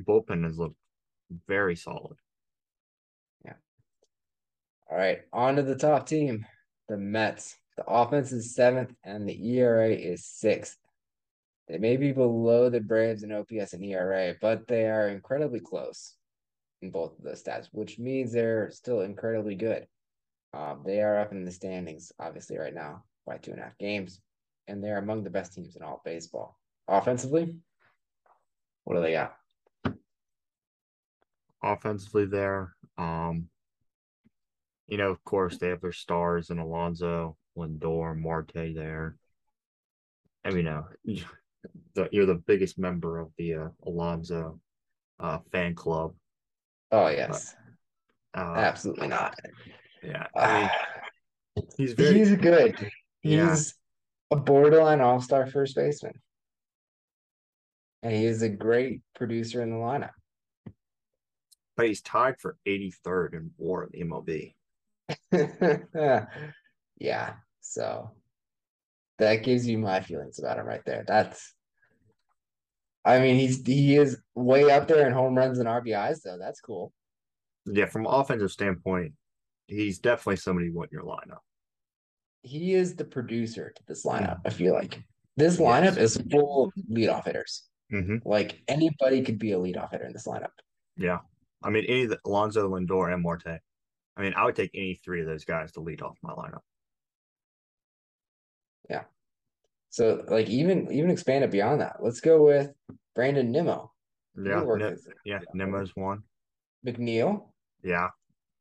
[0.00, 0.76] bullpen has looked
[1.48, 2.16] very solid.
[3.44, 3.54] Yeah.
[4.90, 6.46] All right, on to the top team,
[6.88, 7.56] the Mets.
[7.76, 10.76] The offense is seventh, and the ERA is sixth.
[11.70, 16.16] They may be below the Braves in OPS and ERA, but they are incredibly close
[16.82, 19.86] in both of those stats, which means they're still incredibly good.
[20.52, 23.78] Um, they are up in the standings, obviously, right now by two and a half
[23.78, 24.20] games,
[24.66, 26.58] and they're among the best teams in all baseball.
[26.88, 27.54] Offensively,
[28.82, 29.36] what do they got?
[31.62, 33.46] Offensively, there, um,
[34.88, 39.16] you know, of course, they have their stars in Alonso, Lindor, Marte there.
[40.42, 41.24] And you know, you-
[41.94, 44.60] the, you're the biggest member of the uh, Alonso
[45.18, 46.14] uh, fan club.
[46.92, 47.54] Oh, yes,
[48.34, 49.38] Uh, absolutely not.
[50.02, 52.90] Yeah, I mean, Ah, he's very he's good.
[53.22, 53.50] Yeah.
[53.50, 53.74] He's
[54.30, 56.14] a borderline all star first baseman.
[58.02, 60.12] And he is a great producer in the lineup.
[61.76, 64.54] but he's tied for 83rd in WAR in the MLB.
[66.98, 67.34] yeah.
[67.60, 68.10] So
[69.20, 71.04] that gives you my feelings about him right there.
[71.06, 71.54] That's
[73.04, 76.38] I mean, he's he is way up there in home runs and RBIs, though.
[76.38, 76.92] That's cool.
[77.66, 79.12] Yeah, from an offensive standpoint,
[79.66, 81.38] he's definitely somebody you want in your lineup.
[82.42, 85.02] He is the producer to this lineup, I feel like.
[85.36, 87.64] This lineup is full of leadoff hitters.
[87.92, 88.16] Mm-hmm.
[88.28, 90.50] Like anybody could be a leadoff hitter in this lineup.
[90.96, 91.18] Yeah,
[91.62, 93.60] I mean, any of the Alonso, Lindor, and Marte.
[94.16, 96.60] I mean, I would take any three of those guys to lead off my lineup.
[99.90, 101.96] So like even even expand it beyond that.
[102.00, 102.70] Let's go with
[103.14, 103.92] Brandon Nimmo.
[104.36, 106.22] Yeah, work yeah, Nimmo's one.
[106.86, 107.48] McNeil,
[107.82, 108.08] Yeah,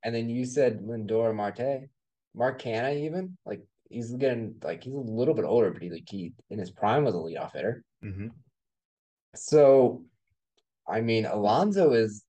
[0.04, 1.90] and then you said Lindor Marte,
[2.36, 6.08] Mark Canha even like he's getting like he's a little bit older, but he like
[6.10, 7.84] he in his prime was a leadoff hitter.
[8.02, 8.28] hmm
[9.36, 10.04] So,
[10.88, 12.24] I mean, Alonso is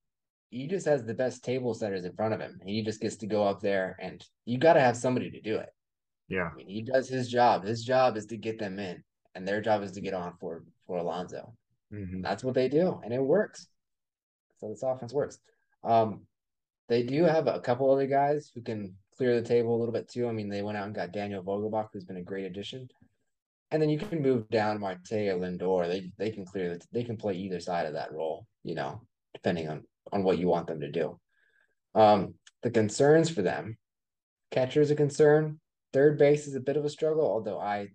[0.51, 2.59] he just has the best table setters in front of him.
[2.61, 5.41] And he just gets to go up there, and you got to have somebody to
[5.41, 5.71] do it.
[6.31, 7.65] Yeah, I mean, he does his job.
[7.65, 9.05] His job is to get them in,
[9.35, 11.55] and their job is to get on for for Alonso.
[11.91, 13.69] hmm That's what they do, and it works.
[14.59, 15.39] So this offense works.
[15.85, 16.27] Um,
[16.89, 20.09] They do have a couple other guys who can clear the table a little bit
[20.09, 20.29] too.
[20.29, 22.89] I mean, they went out and got Daniel Vogelbach, who's been a great addition.
[23.71, 25.89] And then you can move down Marte or Lindor.
[25.89, 29.03] They they can clear the, they can play either side of that role, you know,
[29.35, 31.21] depending on on what you want them to do.
[31.95, 33.79] Um, the concerns for them,
[34.51, 35.60] catcher is a concern.
[35.93, 37.89] Third base is a bit of a struggle, although I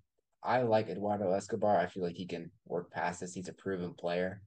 [0.44, 1.80] I like Eduardo Escobar.
[1.80, 3.34] I feel like he can work past this.
[3.34, 4.42] He's a proven player.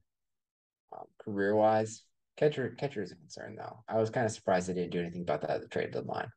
[0.92, 2.03] Um, career wise,
[2.36, 3.82] catcher catcher is a concern though.
[3.88, 6.28] I was kind of surprised they didn't do anything about that at the trade deadline.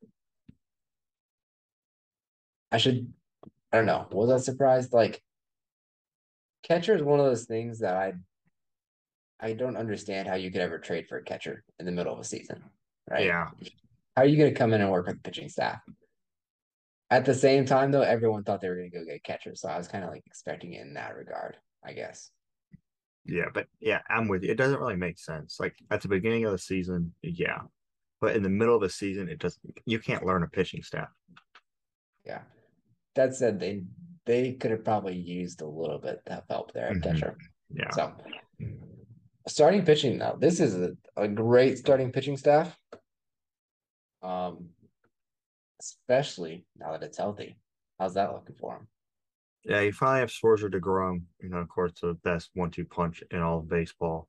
[2.71, 3.11] I should
[3.71, 4.07] I don't know.
[4.11, 4.93] Was I surprised?
[4.93, 5.21] Like
[6.63, 8.13] catcher is one of those things that I
[9.39, 12.19] I don't understand how you could ever trade for a catcher in the middle of
[12.19, 12.63] a season,
[13.09, 13.25] right?
[13.25, 13.49] Yeah.
[14.15, 15.81] How are you going to come in and work with the pitching staff?
[17.11, 19.67] At the same time, though, everyone thought they were going to go get catcher, so
[19.67, 22.31] I was kind of like expecting it in that regard, I guess.
[23.25, 24.49] Yeah, but yeah, I'm with you.
[24.51, 25.59] It doesn't really make sense.
[25.59, 27.59] Like at the beginning of the season, yeah,
[28.21, 29.61] but in the middle of the season, it doesn't.
[29.85, 31.09] You can't learn a pitching staff.
[32.25, 32.41] Yeah.
[33.15, 33.83] That said, they
[34.25, 37.03] they could have probably used a little bit of help there at Mhm.
[37.03, 37.37] catcher.
[37.73, 38.13] Yeah, So
[39.47, 40.33] starting pitching now.
[40.33, 42.75] This is a, a great starting pitching staff.
[44.23, 44.69] Um
[45.81, 47.57] especially now that it's healthy.
[47.99, 48.87] How's that looking for him?
[49.63, 49.81] yeah.
[49.81, 51.23] You finally have Scherzer deGrom.
[51.41, 54.27] You know, of course, the best one-two punch in all of baseball.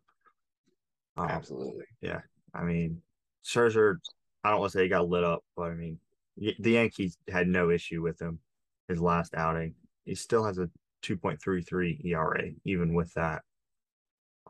[1.16, 1.84] Um, Absolutely.
[2.00, 2.20] Yeah,
[2.54, 3.02] I mean,
[3.44, 3.96] Scherzer.
[4.44, 5.98] I don't want to say he got lit up, but I mean,
[6.36, 8.40] the Yankees had no issue with him
[8.88, 9.74] his last outing.
[10.04, 10.68] He still has a
[11.02, 13.42] 2.33 ERA, even with that.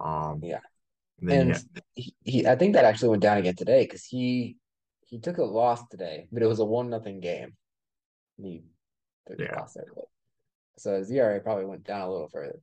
[0.00, 0.60] Um, Yeah.
[1.20, 4.04] and then, And yeah, he, he I think that actually went down again today because
[4.04, 4.56] he
[5.12, 7.52] he took a loss today, but it was a one nothing game.
[8.38, 8.62] He
[9.28, 9.84] took a loss there.
[10.78, 12.58] So his ERA probably went down a little further.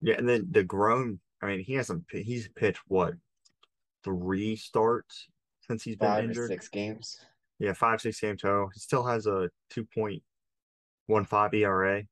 [0.00, 1.18] yeah, and then deGrom.
[1.42, 2.04] I mean, he hasn't.
[2.12, 3.14] He's pitched what
[4.04, 5.26] three starts
[5.66, 6.48] since he's been Five injured.
[6.48, 7.18] six games.
[7.58, 8.70] Yeah, five six game total.
[8.72, 12.04] He still has a 2.15 ERA.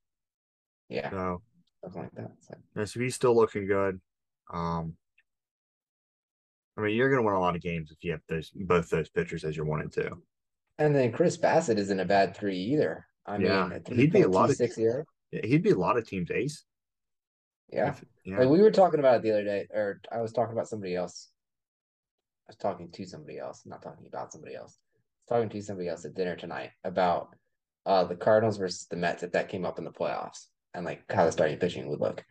[0.89, 1.43] Yeah, So,
[1.85, 2.33] something like that.
[2.41, 4.01] So, yeah, so he's still looking good.
[4.53, 4.97] Um,
[6.79, 9.09] I mean, you're gonna win a lot of games if you have those both those
[9.11, 10.23] pitchers as your one and two.
[10.79, 13.05] and then Chris Bassitt isn't a bad three either.
[13.27, 15.05] I Yeah, mean, he'd be a lot of- 3.26 ERA.
[15.33, 16.65] Yeah, he'd be a lot of teams' ace.
[17.71, 17.89] Yeah.
[17.91, 18.39] if- yeah.
[18.39, 20.95] Like we were talking about it the other day, or I was talking about somebody
[20.95, 21.31] else.
[22.47, 24.79] I was talking to somebody else, not talking about somebody else.
[24.79, 27.35] I was talking to somebody else at dinner tonight about
[27.87, 31.03] uh the Cardinals versus the Mets if that came up in the playoffs and like
[31.11, 32.25] how the starting pitching would look.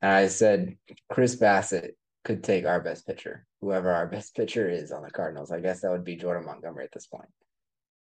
[0.00, 0.76] And I said
[1.10, 1.90] Chris Bassitt
[2.24, 5.50] could take our best pitcher, whoever our best pitcher is on the Cardinals.
[5.50, 7.28] I guess that would be Jordan Montgomery at this point.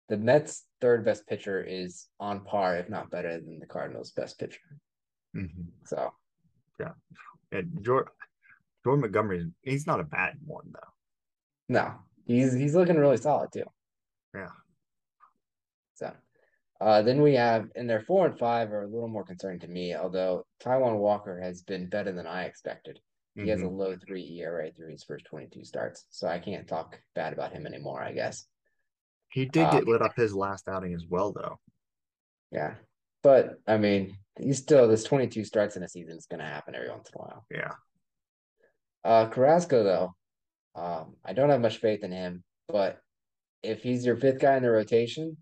[0.08, 4.38] The Mets' third best pitcher is on par, if not better than the Cardinals' best
[4.38, 4.60] pitcher.
[5.36, 5.66] Mhm.
[5.84, 6.12] So
[6.80, 6.92] yeah,
[7.52, 8.12] And Jordan,
[8.84, 10.92] Jordan Montgomery, he's not a bad one though.
[11.68, 11.94] No,
[12.24, 13.64] he's he's looking really solid too.
[14.34, 14.48] Yeah.
[15.94, 16.12] So,
[16.80, 19.68] uh, then we have in their four and five are a little more concerning to
[19.68, 19.94] me.
[19.94, 23.00] Although Taijuan Walker has been better than I expected.
[23.38, 23.76] He has a Mhm.
[23.76, 27.52] low three ERA through his first twenty two starts, so I can't talk bad about
[27.52, 28.02] him anymore.
[28.02, 28.46] I guess.
[29.30, 31.60] He did uh, get lit up his last outing as well, though.
[32.50, 32.74] Yeah,
[33.22, 36.46] but I mean, he's still this twenty two starts in a season is going to
[36.46, 37.46] happen every once in a while.
[37.50, 37.74] Yeah.
[39.04, 40.16] Uh, Carrasco though,
[40.74, 43.00] um, I don't have much faith in him, but
[43.62, 45.36] if he's your fifth guy in the rotation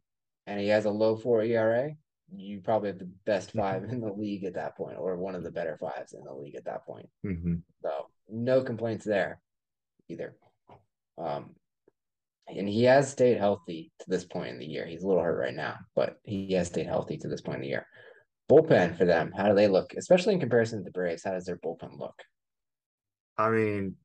[0.47, 1.97] and he has a low four ERA,
[2.35, 5.43] you probably have the best five in the league at that point, or one of
[5.43, 7.09] the better fives in the league at that point.
[7.23, 7.91] hmm So
[8.29, 9.41] no complaints there
[10.09, 10.37] either.
[11.19, 11.55] Um,
[12.49, 14.87] and he has stayed healthy to this point in the year.
[14.87, 17.63] He's a little hurt right now, but he has stayed healthy to this point in
[17.63, 17.87] the year.
[18.49, 19.95] Bullpen for them, how do they look?
[19.97, 22.15] Especially in comparison to the Braves, how does their bullpen look?
[23.37, 23.97] I mean,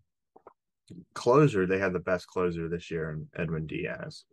[1.14, 4.24] closer, they had the best closer this year in Edwin Diaz.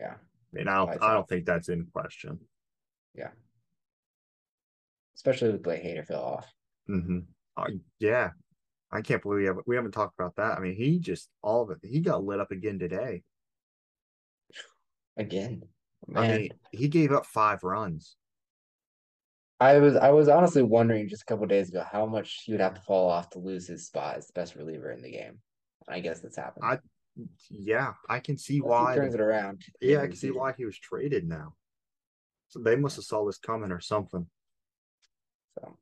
[0.00, 0.14] Yeah.
[0.14, 2.40] I mean, I don't, I don't think that's in question.
[5.16, 6.52] Especially with Blake Hader fell off.
[6.90, 7.20] Mm-hmm.
[7.56, 7.66] Uh,
[7.98, 8.30] yeah.
[8.92, 10.58] I can't believe we haven't, we haven't talked about that.
[10.58, 11.78] I mean, he just all of it.
[11.82, 13.22] He got lit up again today.
[15.16, 15.62] Again.
[16.14, 18.16] I mean, he gave up five runs.
[19.60, 22.60] I was I was honestly wondering just a couple days ago how much he would
[22.60, 25.38] have to fall off to lose his spot as the best reliever in the game.
[25.88, 26.64] I guess that's happened.
[26.66, 26.80] I-
[27.48, 28.92] Yeah, I can see Unless why.
[28.92, 29.62] he turns it around.
[29.80, 30.36] Yeah, I can see season.
[30.36, 31.54] why he was traded now.
[32.54, 34.24] So they must have saw this coming or something.
[35.58, 35.76] So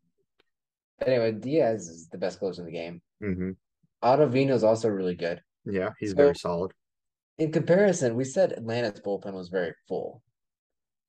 [1.04, 3.02] anyway, Diaz is the best closer in the game.
[3.20, 3.50] hmm
[4.02, 5.42] Ottavino is also really good.
[5.66, 6.72] Yeah, he's So- very solid.
[7.36, 10.22] In comparison, we said Atlanta's bullpen was very full.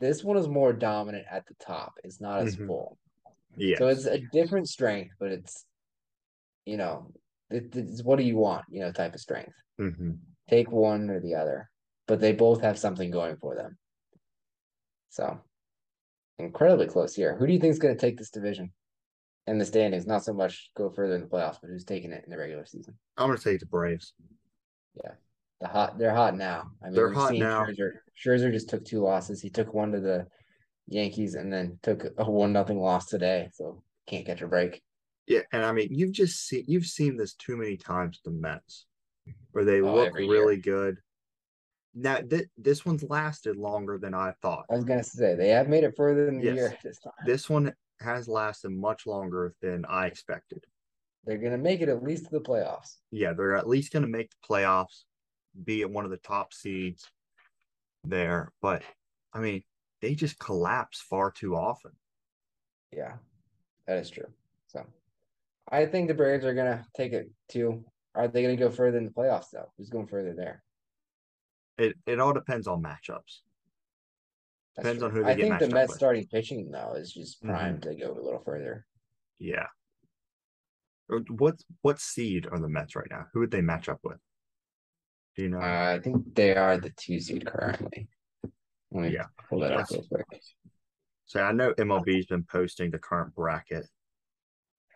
[0.01, 1.93] This one is more dominant at the top.
[2.03, 2.67] It's not as Mhm.
[2.67, 2.97] full.
[3.55, 3.77] Yeah.
[3.77, 5.65] So it's a different strength, but it's
[6.65, 7.11] you know,
[7.49, 9.55] it, it's what do you want, you know, type of strength.
[9.77, 10.11] hmm
[10.49, 11.69] Take one or the other,
[12.05, 13.77] but they both have something going for them.
[15.09, 15.39] So
[16.39, 17.35] incredibly close here.
[17.37, 18.71] Who do you think is going to take this division
[19.47, 20.07] and the standings?
[20.07, 22.65] Not so much go further in the playoffs, but who's taking it in the regular
[22.65, 22.95] season?
[23.17, 24.13] I'm gonna take the Braves.
[24.95, 25.11] Yeah,
[25.61, 26.71] the hot, they're hot now.
[26.81, 27.65] I mean, They're hot seen now.
[27.65, 29.41] Scherzer, Scherzer just took two losses.
[29.41, 30.27] He took one to the
[30.87, 33.49] Yankees and then took a one nothing loss today.
[33.53, 34.81] So can't catch a break.
[35.27, 38.39] Yeah, and I mean you've just seen you've seen this too many times with the
[38.39, 38.85] Mets,
[39.51, 40.97] where they Oh, look really good.
[41.95, 44.65] Now th- this one's lasted longer than I thought.
[44.69, 46.55] I was gonna say they have made it further than the Yes.
[46.55, 47.13] year this time.
[47.25, 50.65] This one has lasted much longer than I expected.
[51.25, 52.97] They're gonna make it at least to the playoffs.
[53.11, 55.03] Yeah, they're at least going to make the playoffs,
[55.63, 57.09] be at one of the top seeds
[58.03, 58.51] there.
[58.61, 58.83] But
[59.31, 59.63] I mean,
[60.01, 61.91] they just collapse far too often.
[62.91, 63.17] Yeah,
[63.87, 64.27] that is true.
[64.67, 64.85] So
[65.69, 67.85] I think the Braves are gonna take it too.
[68.15, 69.71] Are they gonna go further in the playoffs though?
[69.77, 70.62] Who's going further there?
[71.77, 73.41] It it all depends on matchups.
[74.75, 75.97] That's Depends on who they I get think the Mets with.
[75.97, 77.47] starting pitching though is just Mhm.
[77.49, 78.85] primed to go a little further.
[79.39, 79.67] Yeah.
[81.09, 83.27] Or What what seed are the Mets right now?
[83.33, 84.19] Who would they match up with?
[85.35, 85.59] Do you know?
[85.59, 88.07] Uh, I think they are the two seed currently.
[88.91, 89.27] Let me Yeah.
[89.49, 90.41] pull that up real quick.
[91.25, 93.87] so I know MLB's been posting the current bracket.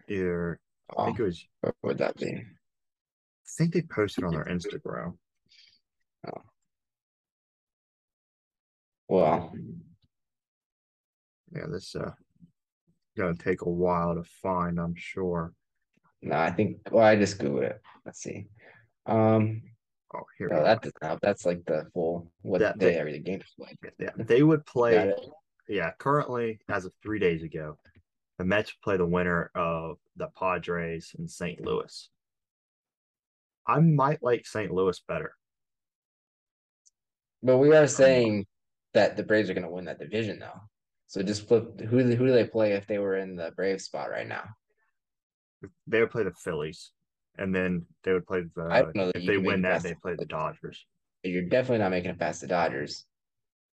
[0.08, 0.60] Either
[0.90, 2.32] I Oh, think it was what would that be?
[2.36, 2.46] I
[3.58, 5.18] think they posted on their Instagram.
[9.08, 9.54] Well,
[11.54, 12.12] Yeah, this uh
[13.18, 15.54] gonna take a while to find, I'm sure.
[16.22, 16.78] no, I think.
[16.92, 17.82] Well, I just googled it.
[18.06, 18.48] Let's see.
[19.06, 19.62] Um,
[20.14, 21.22] Oh, here no, that doesn't.
[21.22, 23.78] That's like the full what That- day they- every game is like.
[24.00, 25.14] Yeah, they would play.
[25.68, 27.78] Yeah, currently, as of three days ago,
[28.38, 31.60] the Mets play the winner of the Padres and St.
[31.60, 32.10] Louis.
[33.68, 34.72] I might like St.
[34.72, 35.36] Louis better.
[37.44, 38.48] But we are saying
[38.98, 40.60] that the Braves are going to win that division, though.
[41.08, 41.80] So just flip.
[41.80, 44.44] Who who do they play if they were in the Brave spot right now?
[45.88, 46.92] They would play the Phillies,
[47.38, 48.68] and then they would play the.
[48.70, 50.86] I don't know if they win that, they play the Dodgers.
[51.24, 53.06] You're definitely not making it past the Dodgers.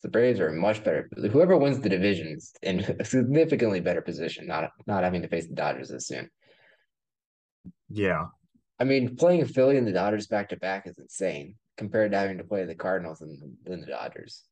[0.02, 1.08] The Braves are much better.
[1.16, 5.46] Whoever wins the division is in a significantly better position, not not having to face
[5.46, 6.28] the Dodgers this soon.
[7.88, 8.26] Yeah,
[8.78, 12.18] I mean, playing a Philly and the Dodgers back to back is insane compared to
[12.18, 14.42] having to play the Cardinals and then the Dodgers.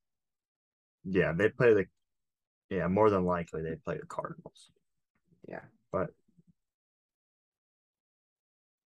[1.04, 1.86] Yeah, they play the.
[2.68, 4.70] Yeah, more than likely they play the Cardinals.
[5.48, 5.62] Yeah.
[5.90, 6.10] But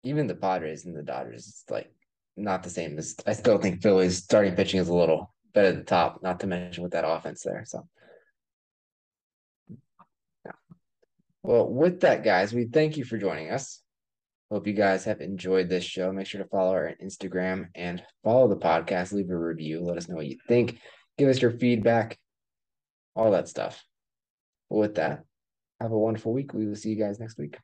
[0.04, 1.92] Even the Padres and the Dodgers, it's like
[2.36, 5.76] not the same as I still think Philly's starting pitching is a little better at
[5.76, 7.64] the top, not to mention with that offense there.
[7.66, 7.88] So
[10.46, 10.54] yeah.
[11.44, 13.82] Well, with that, guys, we thank you for joining us.
[14.50, 16.12] Hope you guys have enjoyed this show.
[16.12, 19.14] Make sure to follow our Instagram and follow the podcast.
[19.14, 19.82] Leave a review.
[19.82, 20.80] Let us know what you think.
[21.18, 22.18] Give us your feedback.
[23.16, 23.84] All that stuff.
[24.70, 25.24] With that,
[25.82, 26.54] have a wonderful week.
[26.54, 27.58] We will see you guys next week.